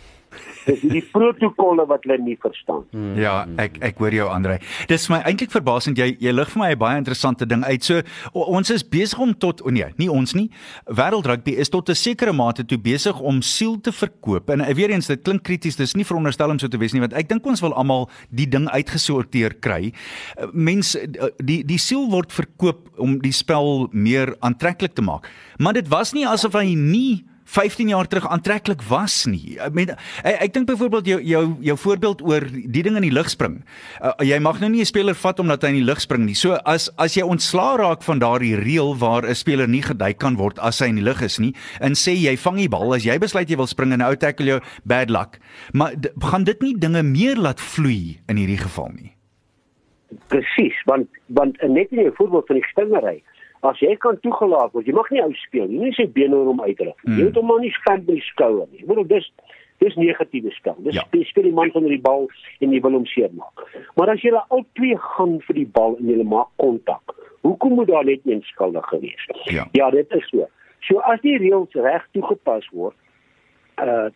[0.66, 2.84] Dis die protokolle wat hulle nie verstaan.
[2.94, 3.16] Hmm.
[3.20, 4.60] Ja, ek ek hoor jou Andre.
[4.90, 7.84] Dis my eintlik verbasend jy jy lig vir my 'n baie interessante ding uit.
[7.84, 8.02] So
[8.34, 10.50] o, ons is besig om tot o nee, nie ons nie.
[10.86, 14.50] Wêreldrugby is tot 'n sekere mate toe besig om siel te verkoop.
[14.50, 17.02] En uh, weer eens dit klink krities, dis nie veronderstel om so te wees nie,
[17.02, 19.94] want ek dink ons wil almal die ding uitgesorteer kry.
[20.38, 25.28] Uh, Mense uh, die die siel word verkoop om die spel meer aantreklik te maak.
[25.58, 29.58] Maar dit was nie asof hy nie 15 jaar terug aantreklik was nie.
[29.60, 33.12] Ek meen ek, ek dink byvoorbeeld jou jou jou voorbeeld oor die ding in die
[33.12, 33.60] lug spring.
[34.00, 36.36] Uh, jy mag nou nie 'n speler vat omdat hy in die lug spring nie.
[36.36, 40.36] So as as jy ontslaa raak van daardie reël waar 'n speler nie gedui kan
[40.36, 43.04] word as hy in die lug is nie en sê jy vang die bal as
[43.04, 45.40] jy besluit jy wil spring en ou tackle jou bad luck.
[45.74, 49.12] Maar gaan dit nie dinge meer laat vloei in hierdie geval nie?
[50.28, 53.24] Presies, want want net in die voorbeeld van die stingery
[53.70, 55.80] as jy kan toegelaat word, jy mag nie ou speel nie.
[55.80, 56.98] Jy nie sy bene oor hom uitdruk.
[57.06, 57.18] Mm.
[57.18, 58.82] Jy moet hom maar nie stamp in die skouer nie.
[58.84, 59.28] Ek bedoel dis
[59.82, 60.78] dis negatiewe spel.
[60.86, 61.06] Dis ja.
[61.26, 62.28] speel die man van die bal
[62.62, 63.64] en jy wil hom seermaak.
[63.98, 67.90] Maar as jy al twee gaan vir die bal en jy maak kontak, hoekom moet
[67.90, 69.30] daar net een skuldige wees?
[69.50, 69.66] Ja.
[69.78, 70.46] ja, dit is so.
[70.86, 72.98] So as die reëls reg toegepas word,
[73.82, 74.10] uh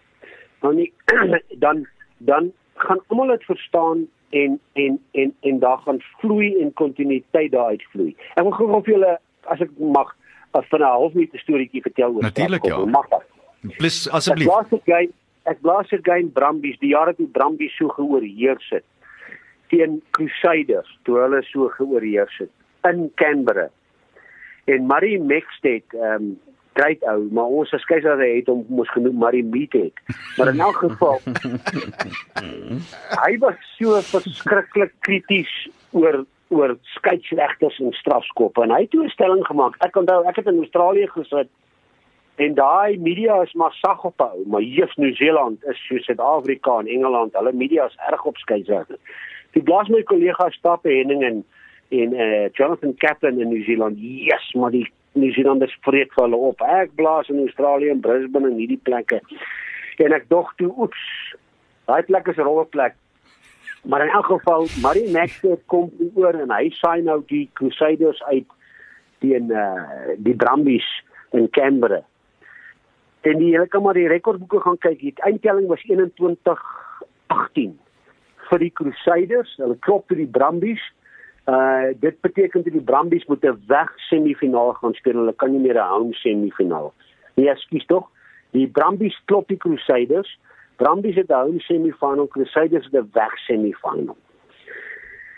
[0.64, 0.92] dan nie,
[1.64, 1.84] dan
[2.26, 7.76] dan gaan almal dit verstaan en en en en daar gaan vloei en kontinuïteit daar
[7.76, 8.16] uitvloei.
[8.34, 9.14] Ek wil gou vir julle
[9.52, 10.16] as ek mag
[10.52, 12.86] as van 'n halfminute storieetjie vertel oor Natuurlik ja.
[12.86, 13.24] Mag dat.
[13.78, 14.48] Plus asseblief.
[14.48, 15.06] Ek blaas dit gou.
[15.44, 18.84] Ek blaas gou in Brambies, die jare toe Brambies so geoorheers het
[19.68, 22.52] teen Crusaders, toe hulle so geoorheers het
[22.92, 23.70] in Canberra.
[24.66, 26.40] En Marie Mexted, ehm um,
[26.76, 29.96] great ou, maar ons as keiser het hom mos genoem Marie Meeted.
[30.38, 31.22] Maar in elk geval
[33.26, 35.54] hy was so verskriklik krities
[35.96, 39.76] oor oor skeieregters en strafskoppe en hy het 'n stelling gemaak.
[39.86, 41.50] Ek onthou ek het in Australië gesit
[42.36, 46.80] en daai media is maar sag op hou, maar hier in Nieu-Seeland is so Suid-Afrika
[46.80, 49.00] en Engeland, hulle media is erg op skeieregters.
[49.52, 51.46] Die blaas my kollega Stappe Henning en
[51.90, 53.98] en uh, Jonathan Kaplan in Nieu-Seeland.
[54.00, 56.62] Yes, maar die Nieu-Seelanders spreek vir hulle op.
[56.62, 59.22] Ek blaas in Australië en Brisbane en hierdie plekke.
[60.04, 61.04] En ek dog toe, oeps,
[61.88, 62.96] daai plek is 'n rolplek.
[63.86, 68.48] Maar in elk geval, Marie Maxter kom oor en hy saai nou die Crusaders uit
[69.22, 70.88] teen uh die Brumbies
[71.38, 72.02] in Canberra.
[73.22, 75.00] En die hele kan maar die rekordboeke gaan kyk.
[75.00, 77.76] Die eindtelling was 21-18
[78.50, 79.54] vir die Crusaders.
[79.62, 80.82] Hulle klop vir die Brumbies.
[81.46, 85.22] Uh dit beteken dat die Brumbies moet 'n weg semifinaal gaan speel.
[85.22, 86.94] Hulle kan nie meer 'n home semifinaal.
[87.36, 88.10] Nee, ekskuus tog.
[88.52, 90.40] Die Brumbies klop die Crusaders.
[90.76, 94.18] Brumbies het 'n home semifinal, Crusaders het 'n weg semifinal.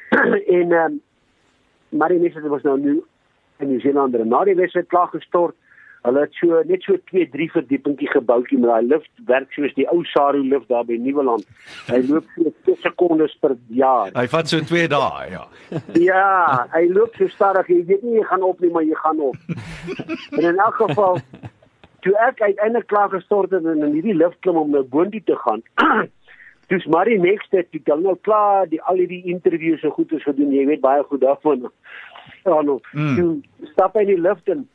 [0.57, 1.01] en ehm um,
[1.89, 3.03] maar die mense was nou nu
[3.57, 5.55] in die Zeeland en na die wedstryd klaar gestort.
[6.01, 9.87] Hulle het so net so 2, 3 verdiepingkie gebouetjie met daai lift werk soos die
[9.91, 11.47] ou Saru lift daar by Nieuweland.
[11.89, 14.13] Hy loop so 2 sekondes per jaar.
[14.15, 15.43] Hy vat so 2 dae, ja.
[16.09, 19.19] ja, hy loop so stadig, jy weet nie jy gaan op nie, maar jy gaan
[19.31, 19.35] op.
[20.37, 21.19] en in elk geval
[22.05, 25.35] toe ek uiteindelik klaar gestort het en in hierdie lift klim om na boontoe te
[25.43, 25.63] gaan.
[26.71, 30.25] Dis maar die nekste toe dan nou klaar die al hierdie interviews so goed is
[30.27, 30.51] gedoen.
[30.51, 31.67] Jy weet baie goed daarvan.
[32.47, 33.15] Ja, nou, mm.
[33.15, 34.65] toe stap hy in die lift en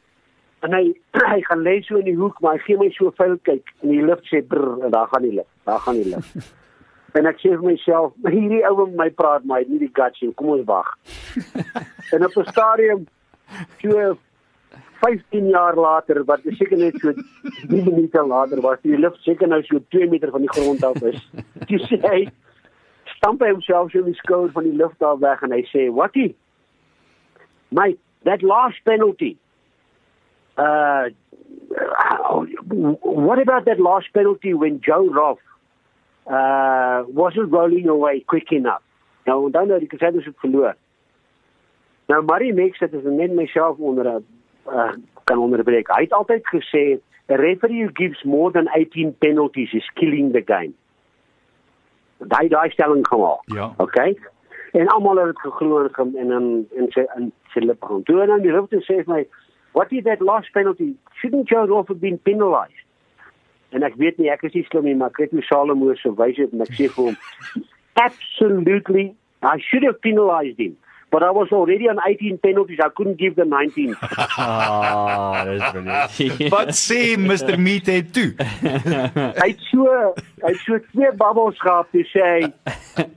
[0.65, 0.83] en hy
[1.33, 3.93] hy gaan lê so in die hoek, maar hy gee my so vuil kyk en
[3.93, 5.51] die lift sê brr en daar gaan die lift.
[5.69, 6.53] Daar gaan die lift.
[7.21, 9.93] en ek sê vir myself, hierdie ou met my praat maar hy het nie die
[10.01, 10.33] guts nie.
[10.41, 10.93] Kom ons wag.
[12.13, 13.07] en op 'n stadium
[13.81, 14.17] toe
[15.03, 17.13] 15 jaar later wat seker net so
[17.69, 21.03] 3 minute later was die lug seker nou so 2 meter van die grond af
[21.03, 21.21] is.
[21.71, 22.21] Jy sê hy
[23.17, 25.89] stamp hy homself so in die skouer van die lug daar weg en hy sê
[26.01, 26.29] what he
[27.71, 29.37] mate that last penalty
[30.59, 31.11] uh
[33.03, 35.43] what about that last penalty when Joe Roth
[36.27, 38.83] uh wasn't rolling away quick enough
[39.27, 40.79] nou dan nou die Crusaders het verloor
[42.11, 44.25] Nou Marie Mex het is net myself onder 'n
[44.67, 44.93] uh,
[45.25, 45.89] kan onderbreek.
[45.89, 46.85] Hy het altyd gesê
[47.29, 50.75] a referee who gives more than 18 penalties is killing the game.
[52.19, 53.43] Daai daai stelling al.
[53.47, 53.73] Ja.
[53.77, 54.17] Okay?
[54.73, 58.03] En almal het dit geglo en en in sy in sy lippe gaan.
[58.03, 59.27] Toe dan die hoofde sê vir my,
[59.73, 60.95] "What is that last penalty?
[61.21, 62.85] Shouldn't Joe Roth have been penalized?"
[63.71, 66.15] En ek weet nie ek is nie slim nie, maar ek het hoe Salomo se
[66.15, 67.17] wysheid en ek sê vir hom,
[68.07, 70.77] "Absolutely, I should have penalized him."
[71.13, 72.79] But I was already on 18 penalties.
[72.83, 73.97] I couldn't give the 19.
[74.43, 76.51] Ah, dis brilliant.
[76.51, 77.57] Wat sê Mr
[78.17, 78.31] toe?
[79.43, 79.85] hy het so
[80.43, 82.31] hy het so twee babbels gehad te sê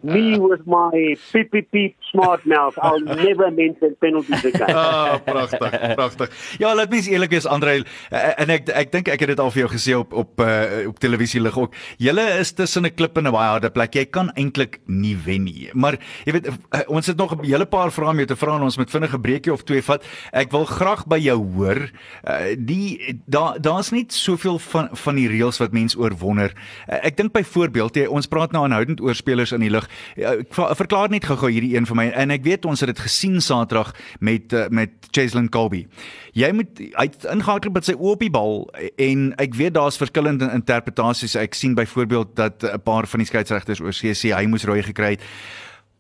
[0.04, 4.76] me with my peep peep peep smart mouth I'll never mention penalties again.
[4.76, 6.36] Ah, pragtig, pragtig.
[6.62, 9.54] Ja, laat mens eerlik wees Andre eh, en ek ek dink ek het dit al
[9.56, 11.76] vir jou gesê op op uh, op televisie lig ook.
[12.02, 13.96] Julle is tussen 'n klip en 'n baie harde plek.
[13.96, 15.70] Jy kan eintlik nie wen nie.
[15.74, 18.56] Maar jy weet uh, ons het nog 'n hele paar vrae om jou te vra
[18.56, 20.04] en ons moet vinnige breekie of twee vat.
[20.32, 21.90] Ek wil graag by jou hoor.
[22.28, 26.54] Uh, die daar daar's net soveel van van die reëls wat mens oor wonder.
[26.90, 29.90] Uh, ek dink byvoorbeeld jy ons praat nou aanhoudend oor spelers in die lug.
[30.18, 33.00] Uh, va- verklaar net gou-gou hierdie een vir my en ek weet ons het dit
[33.00, 35.86] gesien Saterdag met uh, met Cheslin Colby.
[36.34, 39.98] Jy moet hy het ingehardloop met sy oë op die bal en ek weet daar's
[39.98, 41.36] verskillende interpretasies.
[41.36, 45.10] Ek sien byvoorbeeld dat 'n paar van die skeieregters oor sê hy moes rooi gekry
[45.16, 45.22] het.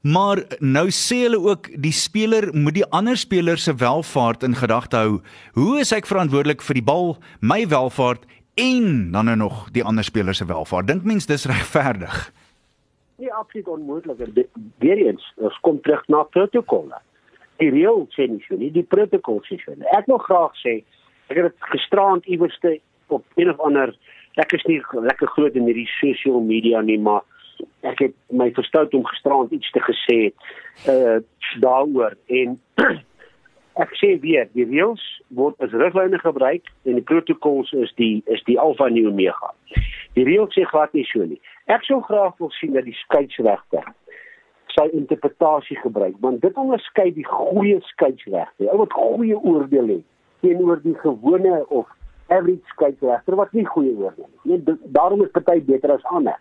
[0.06, 5.00] Maar nou sê hulle ook die speler moet die ander speler se welfaart in gedagte
[5.02, 5.16] hou.
[5.58, 8.28] Hoe is ek verantwoordelik vir die bal, my welfaart
[8.62, 10.88] en dan nou nog die ander speler se welfaart?
[10.92, 12.20] Dink mens dis regverdig?
[13.18, 14.20] Nee, absoluut onmoontlik.
[14.28, 14.50] En dit-
[14.84, 17.02] Weer eens, ons kom terug na protokolle.
[17.58, 19.72] Die reël sê nie so nie, die protokol sê so.
[19.74, 19.88] nie.
[19.98, 20.84] Ek wil graag sê
[21.32, 22.78] ek het dit gisterand iewerste
[23.10, 23.96] op een of ander
[24.38, 27.24] ek is nie lekker groot in hierdie social media nie, maar
[27.86, 30.20] ek het my verstout om gisterand iets te gesê
[30.92, 31.20] uh
[31.64, 32.58] daaroor en
[33.84, 35.04] ek sê weer, die reëls
[35.36, 39.52] word as riglyne gebruik en die protokols is die is die alfa en omega.
[40.16, 41.42] Die reëls sê glad nie so nie.
[41.72, 43.88] Ek sou graag wil sien dat die skeieregter
[44.76, 50.08] sy interpretasie gebruik want dit onderskei die goeie skeieregter, ou wat goeie oordeel het
[50.44, 51.88] teenoor die gewone of
[52.28, 54.60] average skeieregter wat nie goeie oordeel het nie.
[54.60, 56.40] Nee, daarom is party beter as ander.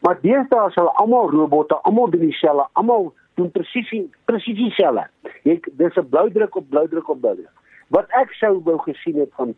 [0.00, 3.92] Maar deesdae is hulle almal robotte, almal doen dieselfde, almal doen presies
[4.24, 5.06] presies dieselfde.
[5.42, 7.46] Jy dis 'n blou druk op blou druk op blou.
[7.88, 9.54] Wat ek sou wou gesien het van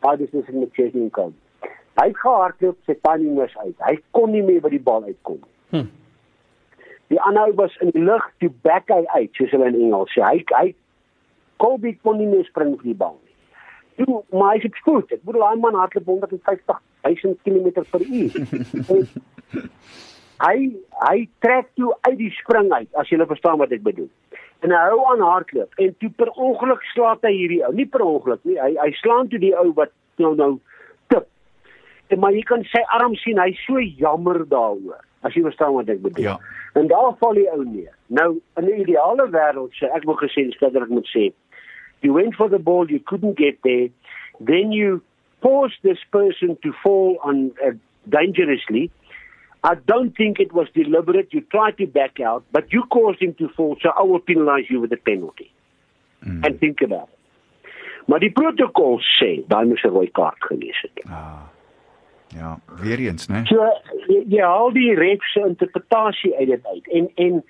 [0.00, 1.38] daai beslissing met Chasing County.
[1.96, 3.74] Hy het gehardloop, sy timing was uit.
[3.78, 5.54] Hy kon nie meer by die bal uitkom nie.
[5.70, 5.86] Hm.
[7.08, 10.24] Die aanhou was in die lug toe back hy uit, soos hulle in Engels sê.
[10.26, 10.74] Hy hy
[11.56, 14.04] Kobe kon nie meer spring vir die bal nie.
[14.04, 15.12] Toe maar hy het spoed.
[15.12, 18.36] Ek bedoel daai man hardloop 150 000 km per uur.
[20.44, 20.56] hy
[21.00, 24.10] hy trek toe uit die spring uit, as jy verstaan wat ek bedoel.
[24.64, 27.72] En hy hou aan hardloop en toe per ongeluk slaat hy hierdie ou.
[27.76, 28.56] Nie per ongeluk nie.
[28.60, 30.52] Hy hy slaan toe die ou wat nou nou
[31.12, 31.28] tip.
[32.08, 35.02] En maar jy kan sy arm sien, hy's so jammer daaroor.
[35.26, 36.30] As jy verstaan wat ek bedoel.
[36.30, 36.38] Ja.
[36.76, 37.92] En daar val die ou neer.
[38.08, 41.32] Nou in 'n ideale wêreld sê ek wil gesê dat ek moet sê
[42.02, 43.88] you went for the ball you couldn't get there
[44.40, 45.02] then you
[45.42, 47.72] forced this person to fall on uh,
[48.08, 48.90] dangerously
[49.70, 53.34] I don't think it was deliberate you tried to back out but you caused him
[53.40, 55.50] to fall so I will penalize you with a penalty
[56.24, 56.44] mm.
[56.44, 57.14] and think about it
[58.06, 61.04] maar die protokol sê daai moes 'n rooi kaart gewees het
[62.28, 63.42] Ja, weer eens, né?
[63.44, 63.62] So
[64.06, 67.44] jy, jy haal die ref se interpretasie uit dit uit en en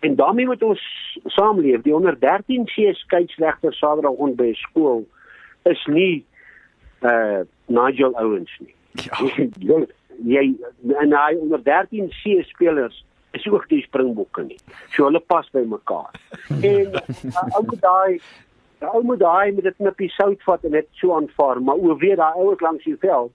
[0.00, 0.82] en daarmee moet ons
[1.24, 1.82] saamleef.
[1.82, 5.06] Die onder 13 C skeieregter Saterdag on by skool
[5.62, 6.24] is nie
[7.02, 8.74] uh Nigel Owens nie.
[8.92, 9.18] Ja.
[10.24, 10.54] jy,
[11.02, 13.04] en hy onder 13 C spelers
[13.36, 14.58] is ook die springbokke nie.
[14.94, 16.12] So hulle pas by mekaar.
[16.72, 18.20] En uh, ou moet daai
[18.92, 22.20] ou moet daai met dit knippie sout vat en dit so aanvaar, maar o weet
[22.20, 23.32] daai ouens langs die veld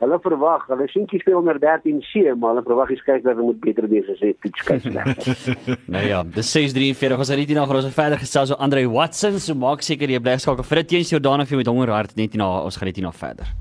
[0.00, 4.08] Hulle verwag, hulle seentjie speel onder 13C, maar hulle verwag die skeieregter moet beter wees
[4.08, 5.58] as hy toetskeieregter.
[5.92, 7.20] Nou ja, dis 6:43.
[7.20, 10.22] Ons het net hier nog ons verder gesels oor Andre Watson, so maak seker jy
[10.24, 12.88] bly skakel vir dit teens Jordan of jy met honger hart net na ons gaan
[12.88, 13.52] net na verder.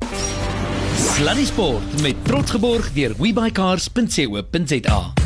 [1.19, 5.18] Sluddy Sport met trots geborg deur webycars.co.za.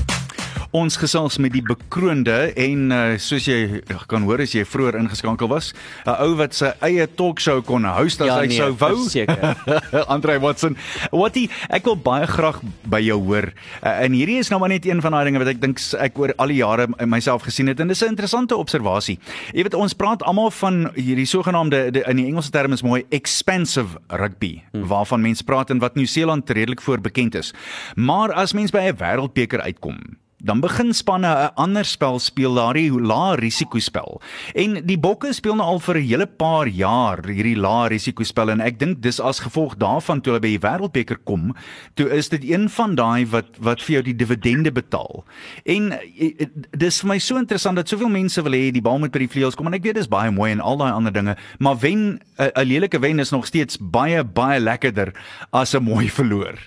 [0.73, 5.47] Ons gesels met die bekroonde en uh, soos jy kan hoor as jy vroeër ingeskakel
[5.51, 5.67] was,
[6.07, 8.95] 'n ou wat sy eie talkshow kon host as Ja, hy nee, sou wou.
[9.03, 9.53] verseker.
[10.15, 10.75] Andre Watson,
[11.11, 12.57] wat die ek wil baie graag
[12.89, 13.53] by jou hoor.
[13.85, 16.17] Uh, en hierdie is nou maar net een van daai dinge wat ek dink ek
[16.17, 19.19] oor al die jare myself gesien het en dis 'n interessante observasie.
[19.53, 23.05] Jy weet ons praat almal van hierdie sogenaamde die- in die Engelse term is mooi
[23.11, 24.87] expensive rugby hmm.
[24.87, 27.53] waarvan mense praat en wat Nieu-Seeland redelik voor bekend is.
[27.95, 29.99] Maar as mens by 'n wêreldbeker uitkom,
[30.43, 34.21] dan begin spanne 'n ander spel speel, daardie lae risiko spel.
[34.55, 38.49] En die Bokke speel nou al vir 'n hele paar jaar hierdie lae risiko spel
[38.49, 41.55] en ek dink dis as gevolg daarvan toe hulle by die Wêreldbeker kom,
[41.95, 45.23] toe is dit een van daai wat wat vir jou die dividende betaal.
[45.65, 49.11] En eh, dis vir my so interessant dat soveel mense wil hê die bal moet
[49.11, 51.35] by die vleuels kom en ek weet dis baie mooi en al daai ander dinge,
[51.59, 55.13] maar wen 'n lelike wen is nog steeds baie baie lekkerder
[55.51, 56.59] as 'n mooi verloor.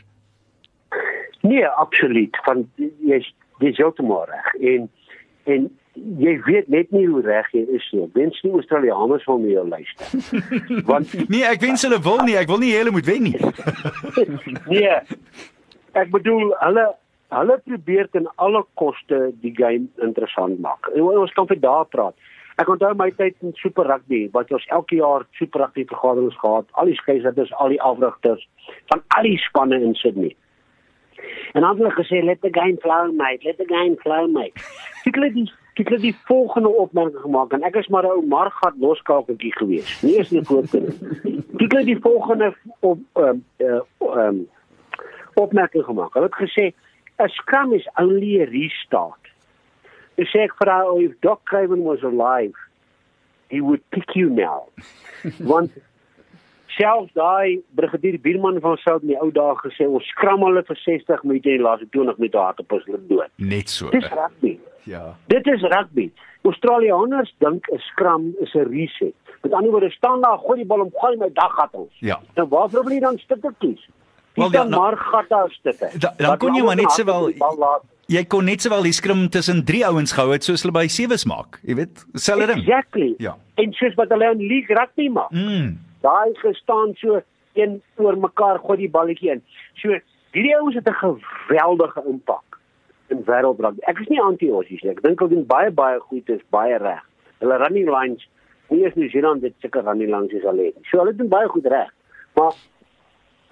[1.43, 2.37] Nee, absoluut.
[2.45, 2.67] Van
[3.07, 3.35] jy's
[3.65, 4.55] jy's heeltemal reg.
[4.61, 4.89] En
[5.47, 8.07] en jy weet net nie hoe reg jy is nie.
[8.17, 10.07] Wens nie Australiërs van my luister.
[10.91, 13.39] Want Nee, ek wens hulle wil nie, ek wil nie hulle moet wen nie.
[14.73, 14.97] nee.
[15.97, 16.87] Ek bedoel hulle
[17.35, 20.91] hulle probeer ten alle koste die game interessant maak.
[20.95, 22.15] En ons kan vir daar praat.
[22.57, 26.69] Ek onthou my tyd in Super Rugby, wat ons elke jaar Super Rugby vergaderings gehad,
[26.81, 28.47] al die skeiersers, al die afrigters
[28.93, 30.33] van al die spanne in Sydney.
[31.53, 34.61] En dan het hulle gesê let the game flow mate, let the game flow mate.
[35.05, 38.27] Ek het die ek het die volgende opmerking gemaak en ek is maar 'n ou
[38.27, 40.03] margat loskakeltjie gewees.
[40.03, 40.89] Nie eens nie voorkeur.
[41.57, 43.45] Ek het die volgende op ehm um,
[44.01, 44.49] uh, um,
[45.35, 46.15] opmerking gemaak.
[46.15, 46.73] Hulle het gesê
[47.19, 49.25] 'n scrum is only a restart.
[50.17, 52.57] Ek sê ek vra of Doc Craven was alive,
[53.49, 54.69] he would pick you now.
[55.51, 55.71] Want
[56.77, 60.77] selfs daai brigadier Bierman van Sout in die ou dae gesê ons skram hulle vir
[60.85, 63.31] 60 minute en laaste 20 minute hardop as hulle dood.
[63.37, 63.91] Net so.
[63.91, 64.59] Dis rugby.
[64.85, 65.15] Ja.
[65.29, 66.11] Dit is rugby.
[66.47, 69.15] Australiërs dink 'n skram is 'n reset.
[69.43, 71.93] Met ander woorde staan daar, gooi die bal om, gooi my dag gat ons.
[72.01, 72.21] Ja.
[72.37, 73.89] Nou waar probeer jy dan stukke kies?
[74.35, 75.99] Wel, ja, dan nou- maar gat daar stukke.
[75.99, 77.83] Da- dan Laat kon jy maar net sowel- laat.
[78.09, 81.25] Jy kon net sowel die skrim tussen drie ouens gehou het soos hulle by sewes
[81.25, 81.59] maak.
[81.63, 82.59] Jy weet, selfde ding.
[82.59, 83.15] Exactly.
[83.19, 83.37] Ja.
[83.57, 85.31] En soos wat hulle in league rugby maak.
[85.31, 85.79] Mm.
[86.07, 87.21] Daai gestaan so
[87.57, 89.43] een oor mekaar gooi die balletjie in.
[89.83, 89.99] So
[90.37, 92.59] hierdie ouens het 'n geweldige impak
[93.09, 93.83] in wêreldrugby.
[93.91, 94.93] Ek is nie anti-Aussies nie.
[94.93, 97.03] Ek dink hulle doen baie baie goed, is baie reg.
[97.39, 98.29] Hulle running lines,
[98.69, 100.79] nie eens New Zealand het sulke running lines soos hulle het.
[100.91, 101.93] So hulle doen baie goed reg.
[102.35, 102.55] Maar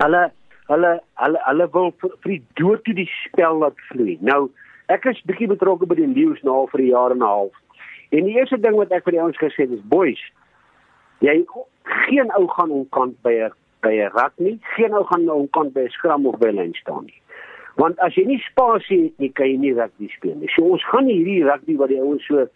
[0.04, 0.22] hulle
[0.68, 4.16] hulle hulle hulle wil vir, vir die dood toe die spel laat vloei.
[4.20, 4.50] Nou,
[4.92, 7.54] ek is bietjie betrokke by die leeu's nou al vir 'n jaar en 'n half.
[8.10, 10.20] En die eerste ding wat ek vir die ouens gesê het is, boys,
[11.20, 11.44] jy
[11.84, 15.80] geen ou gaan onkant by 'n by 'n rak nie, geen ou gaan onkant by
[15.80, 17.20] 'n skram of by 'n lyn staan nie.
[17.76, 20.48] Want as jy nie spasie het nie, kan jy nie rugby speel nie.
[20.54, 22.46] So ons gaan nie hierdie rugby wat die ouens so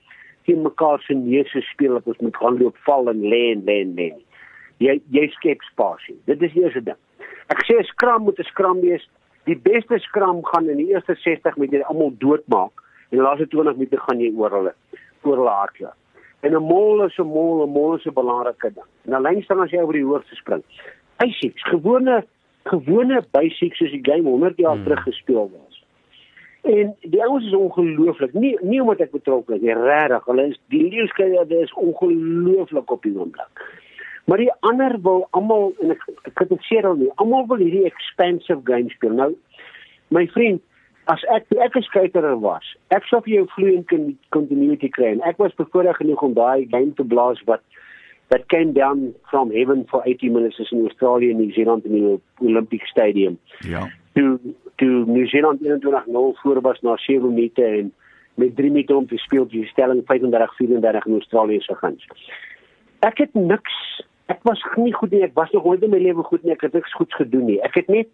[0.46, 3.80] teen mekaar se neuse speel dat ons moet gaan loop val en lê en lê
[3.82, 4.08] en lê.
[4.78, 6.16] Jy jy skep spasie.
[6.30, 7.00] Dit is die eerste ding.
[7.50, 9.04] Ek sê 'n skram moet 'n skram wees.
[9.44, 12.72] Die beste skram gaan in die eerste 60 minute almal doodmaak
[13.10, 14.74] en die laaste 20 minute gaan jy oor hulle
[15.24, 15.97] oor hulle hardloop.
[16.40, 18.90] En 'n mol is 'n mol, 'n mol is 'n belangrike ding.
[19.04, 20.62] En dan lyn staan as jy oor die hoogte spring.
[21.16, 22.24] Basics, gewone
[22.68, 24.84] gewone basics soos die game 100 jaar hmm.
[24.84, 25.84] terug gespeel was.
[26.62, 28.32] En die ouens is ongelooflik.
[28.32, 30.24] Nie nie omdat ek betrokke is, nie, regtig.
[30.24, 33.62] Hulle is die leeuskeier is ongelooflik op die oomblik.
[34.28, 37.12] Maar die ander wil almal en ek ek kritiseer hulle nie.
[37.22, 39.14] Almal wil hierdie expensive game speel.
[39.16, 39.30] Nou
[40.14, 40.62] my vriend,
[41.08, 45.12] as ek ek 'n skater was, ek sou vir jou fluent con- continuity kry.
[45.12, 47.60] En ek was bevoorreg genoeg om daai game te blaas wat
[48.28, 52.20] that came down from heaven for 80 minutes in Australia and New Zealand in die
[52.40, 53.38] Olympic Stadium.
[53.58, 53.88] Ja.
[54.12, 54.38] Toe
[54.76, 57.92] toe New Zealand 21-0 voor was na 7 minute en
[58.34, 62.06] met 3 minute om te speel die stelling 35-34 in Australië se guns.
[62.98, 66.22] Ek het niks ek was nie goed nie, ek was nog nooit in my lewe
[66.22, 67.60] goed nie, ek het niks goeds gedoen nie.
[67.64, 68.08] Ek het net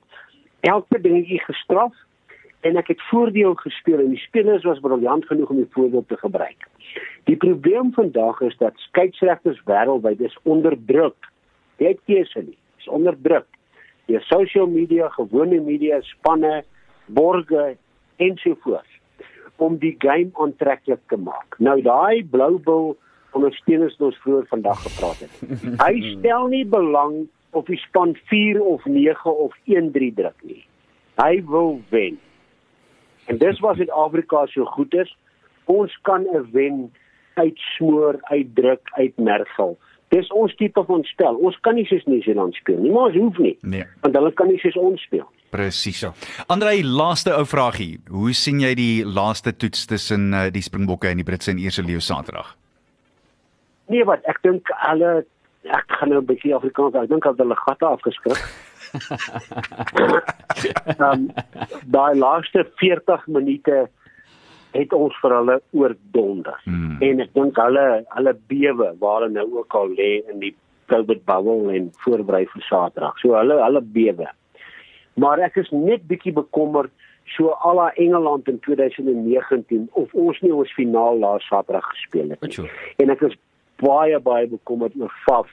[0.60, 1.92] elke dingetjie gestraf
[2.64, 6.16] en ek het voordeel gespeel en die spelers was briljant genoeg om die voordeel te
[6.16, 6.68] gebruik.
[7.28, 11.28] Die probleem vandag is dat skeieregters wêreldwyd is onder druk.
[11.82, 12.58] Jy het keuse nie.
[12.80, 13.46] Is onder druk.
[14.08, 16.62] Deur social media, gewone media, spanne,
[17.06, 17.76] borge
[18.16, 19.00] ensovoorts
[19.56, 21.56] om die game aantreklik te maak.
[21.58, 22.92] Nou daai blou bil
[23.34, 25.64] ondersteuners wat ons vroeër vandag gepraat het.
[25.84, 30.62] Hy stel nie belang of die span 4 of 9 of 1-3 druk nie.
[31.20, 32.18] Hy wil wen.
[33.26, 35.16] En dis was dit Afrika so goed is.
[35.64, 36.92] Ons kan 'n wen
[37.34, 39.78] uitsmoor, uitdruk, uitmergel.
[40.08, 41.34] Dis ons tipe van spel.
[41.34, 43.56] Ons kan nie soos Nieu-Seeland speel nie, maar ons hoef nie.
[43.60, 43.84] Nee.
[44.00, 45.26] Want hulle kan nie soos ons speel.
[45.54, 46.12] Presies so.
[46.46, 47.98] Andrei, laaste ou vragie.
[48.10, 51.82] Hoe sien jy die laaste toets tussen uh, die Springbokke en die Britse en Ierse
[51.82, 52.56] leeu Saterdag?
[53.92, 55.24] Nee, wat ek dink hulle
[55.64, 58.40] ek gaan nou 'n bietjie Afrikaans, ek dink hulle gatte afgeskrik.
[61.02, 61.24] Um,
[61.90, 63.88] daai laaste 40 minute
[64.74, 66.58] het ons vir hulle oordonder.
[66.64, 66.96] Hmm.
[67.04, 67.86] En ek dink hulle
[68.16, 70.52] hulle bewe waar hulle nou ook al lê in die
[70.92, 73.18] COVID bubble en voorberei vir Saterdag.
[73.22, 74.28] So hulle hulle bewe.
[75.20, 76.92] Maar ek is net bietjie bekommerd
[77.36, 82.42] so ala Engeland in 2019 of ons nie ons finaal laas Saterdag gespeel het.
[82.46, 82.70] Nie.
[83.02, 83.38] En ek is
[83.82, 85.50] baie baie bekommerd oor Faf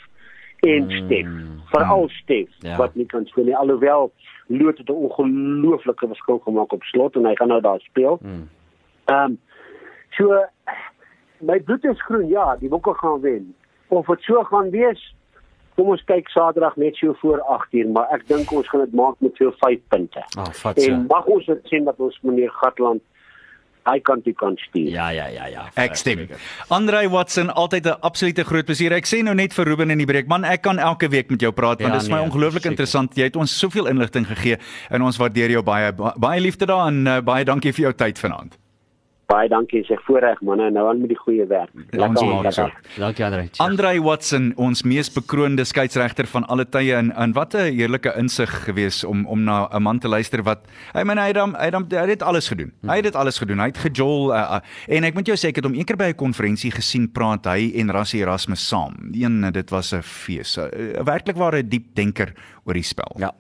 [0.62, 1.28] en Stef,
[1.72, 2.78] veral Stef Ja.
[2.78, 4.12] wat nie kan speel nie alhoewel
[4.48, 8.20] Loot het 'n ongelooflike verskil gemaak op slot en hy gaan nou daar speel.
[8.22, 9.40] Ehm um,
[10.10, 10.46] so
[11.40, 13.56] my bloed is groen, ja, die Bokke gaan wen.
[13.88, 15.16] Of dit so gaan wees,
[15.76, 19.16] kom ons kyk Saterdag net so voor 8uur, maar ek dink ons gaan dit maak
[19.18, 20.24] met so 5 punte.
[20.38, 20.78] Ah, vat.
[20.78, 23.02] En mag ons dit sien dat ons meneer Gatland
[23.86, 24.90] hy kan toe kan stuur.
[24.92, 25.64] Ja, ja, ja, ja.
[25.76, 26.28] Ek stem.
[26.70, 28.94] Andrei Watson altyd 'n absolute groot plesier.
[28.94, 31.42] Ek sê nou net vir Ruben in die breek, man, ek kan elke week met
[31.42, 33.16] jou praat want Ja, dit is my nee, ongelooflik interessant.
[33.16, 34.58] Jy het ons soveel inligting gegee
[34.90, 37.94] en ons waardeer jou baie Ba- baie liefde daar en uh, baie dankie vir jou
[37.94, 38.58] tyd vanaand.
[39.32, 41.70] Baie dankie, sê voorreg manne, nou aan met die goeie werk.
[42.52, 42.66] So.
[43.00, 43.46] Dankie Andre.
[43.64, 48.52] Andrei Watson, ons mees bekroonde skeieregter van alle tye en en wat 'n heerlike insig
[48.66, 51.66] gewees om om na 'n man te luister wat hy meen hy het hom- hy
[51.66, 52.72] het hom- hy het dit alles gedoen.
[52.84, 53.60] Hy het dit alles gedoen.
[53.60, 56.10] Hy het gejol uh, uh, en ek moet jou sê ek het hom eendag by
[56.12, 58.96] 'n konferensie gesien praat hy en Rassie Erasmus saam.
[59.14, 60.58] Een dit was 'n fees.
[60.58, 62.34] 'n Werklik ware diep denker
[62.66, 63.16] oor die spel.
[63.22, 63.34] Ja.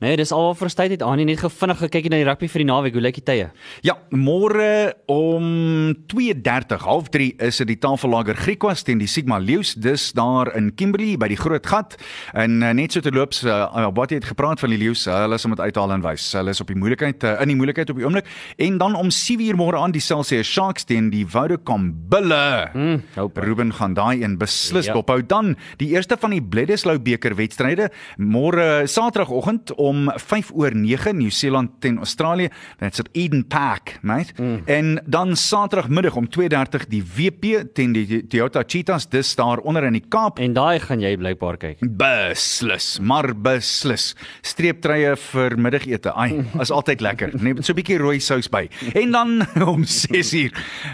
[0.00, 2.68] Nee, dis al vir tyd het Annie net gevinnig gekyk na die rugby vir die
[2.70, 2.94] naweek.
[2.96, 3.48] Hoe lyk die tye?
[3.84, 9.74] Ja, môre om 2:30, half 3 is dit die Tafellager Griekwas teen die Sigma Leeu's.
[9.74, 11.98] Dis daar in Kimberley by die Groot Gat.
[12.32, 15.18] En uh, net so te loop, uh, wat jy het gepraat van die Leeu's, uh,
[15.26, 16.30] hulle is om dit uithaal en wys.
[16.38, 18.30] Hulle is op die moeilikheid uh, in die moeilikheid op die oomblik.
[18.56, 22.70] En dan om 7:00 môre aan die Celsius Sharks teen die Vodacom Bulle.
[22.72, 23.02] Mm.
[23.34, 24.92] Ruben gaan daai een beslis Ja.
[24.96, 25.20] dophou.
[25.26, 28.49] Dan die eerste van die Bledisloe beker wedstryde môre
[28.86, 32.48] Saterdagoggend om 5 oor 9 Nieu-Seeland teen Australië.
[32.78, 34.32] That's at Eden Park, mate.
[34.36, 34.62] Mm.
[34.66, 39.92] En dan Saterdagmiddag om 2:30 die WP teen die Toyota Cheetahs dis daar onder in
[39.92, 40.38] die Kaap.
[40.38, 41.78] En daai gaan jy blykbaar kyk.
[41.96, 44.14] Beslis, maar beslis.
[44.42, 46.12] Streeptreie vir middagete.
[46.14, 47.34] Ai, is altyd lekker.
[47.42, 48.68] Net so 'n bietjie rooi sous by.
[48.94, 50.50] En dan om 6uur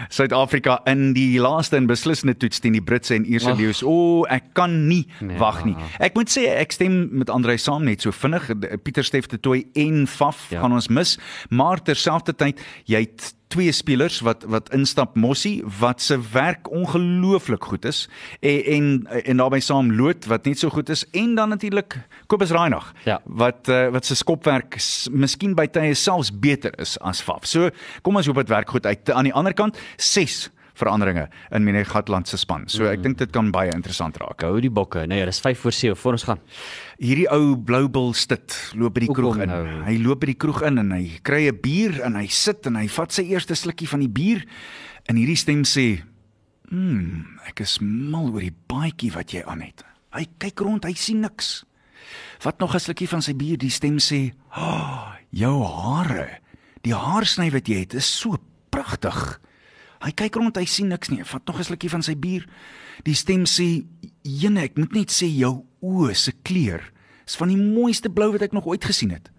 [0.09, 3.83] Suid-Afrika in die laaste en beslissende toets teen die Britse en Ierse leeu's.
[3.83, 5.37] O, ek kan nie Ja.
[5.37, 5.75] wag nie.
[5.99, 8.49] Ek moet sê ek stem met Andrei saam net so vinnig.
[8.83, 10.59] Pieter Steff de Tooi en Faf Ja.
[10.61, 11.17] gaan ons mis,
[11.49, 17.85] maar terselfdertyd jy het twee spelers wat wat instap Mossie wat se werk ongelooflik goed
[17.85, 18.09] is
[18.41, 21.95] en en, en daarbey saam Loot wat net so goed is en dan natuurlik
[22.27, 23.21] Kobus Reinagh Ja.
[23.23, 24.75] wat uh, wat se skopwerk
[25.11, 27.45] miskien by tye selfs beter is as Faf.
[27.47, 27.69] So
[28.03, 29.09] kom ons hoop dit werk goed uit.
[29.11, 32.67] Aan die ander kant 6 veranderinge in Mine Gatland se span.
[32.71, 34.41] So ek dink dit kan baie interessant raak.
[34.41, 35.05] Gou die bokke.
[35.09, 36.41] Nee, dis 5 voor 7 voor ons gaan.
[37.01, 39.51] Hierdie ou bloubil stit loop by die kroeg in.
[39.51, 39.63] nou?
[39.87, 42.75] Hy loop by die kroeg in en hy kry 'n bier en hy sit en
[42.75, 44.45] hy vat sy eerste slukkie van die bier
[45.07, 46.03] en hierdie stem sê:
[46.71, 50.93] "Mmm, ek is mal oor die baadjie wat jy aan het." Hy kyk rond, hy
[50.93, 51.65] sien niks.
[52.39, 56.39] Vat nog 'n slukkie van sy bier, die stem sê: "Ah, oh, jou hare.
[56.83, 58.37] Die haarsny wat jy het is so
[58.69, 59.39] pragtig."
[60.03, 61.21] Hy kyk rond, hy sien niks nie.
[61.21, 62.45] Hy vat nog 'n slukkie van sy bier.
[63.03, 63.85] Die stem sê:
[64.23, 66.81] "Jene, ek moet net sê jou oë se kleur
[67.25, 69.29] is van die mooiste blou wat ek nog ooit gesien het."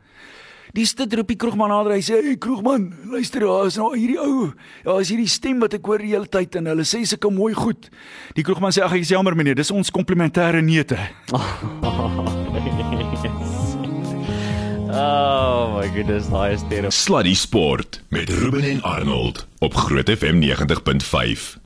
[0.74, 1.92] Die stit roep die kroegman nader.
[1.92, 4.52] Hy sê: "Hey kroegman, luister, daar is nou hierdie ou.
[4.84, 7.54] Ja, is hierdie stem wat ek hoor die hele tyd en hulle sê sulke mooi
[7.54, 7.88] goed."
[8.34, 10.98] Die kroegman sê: "Ag, ek is jammer meneer, dis ons komplementêre neute."
[14.90, 16.90] Oh my goodness, daai is terrible.
[16.90, 21.58] Sluddy Sport met Ruben en Arnold op Groot FM 90.5.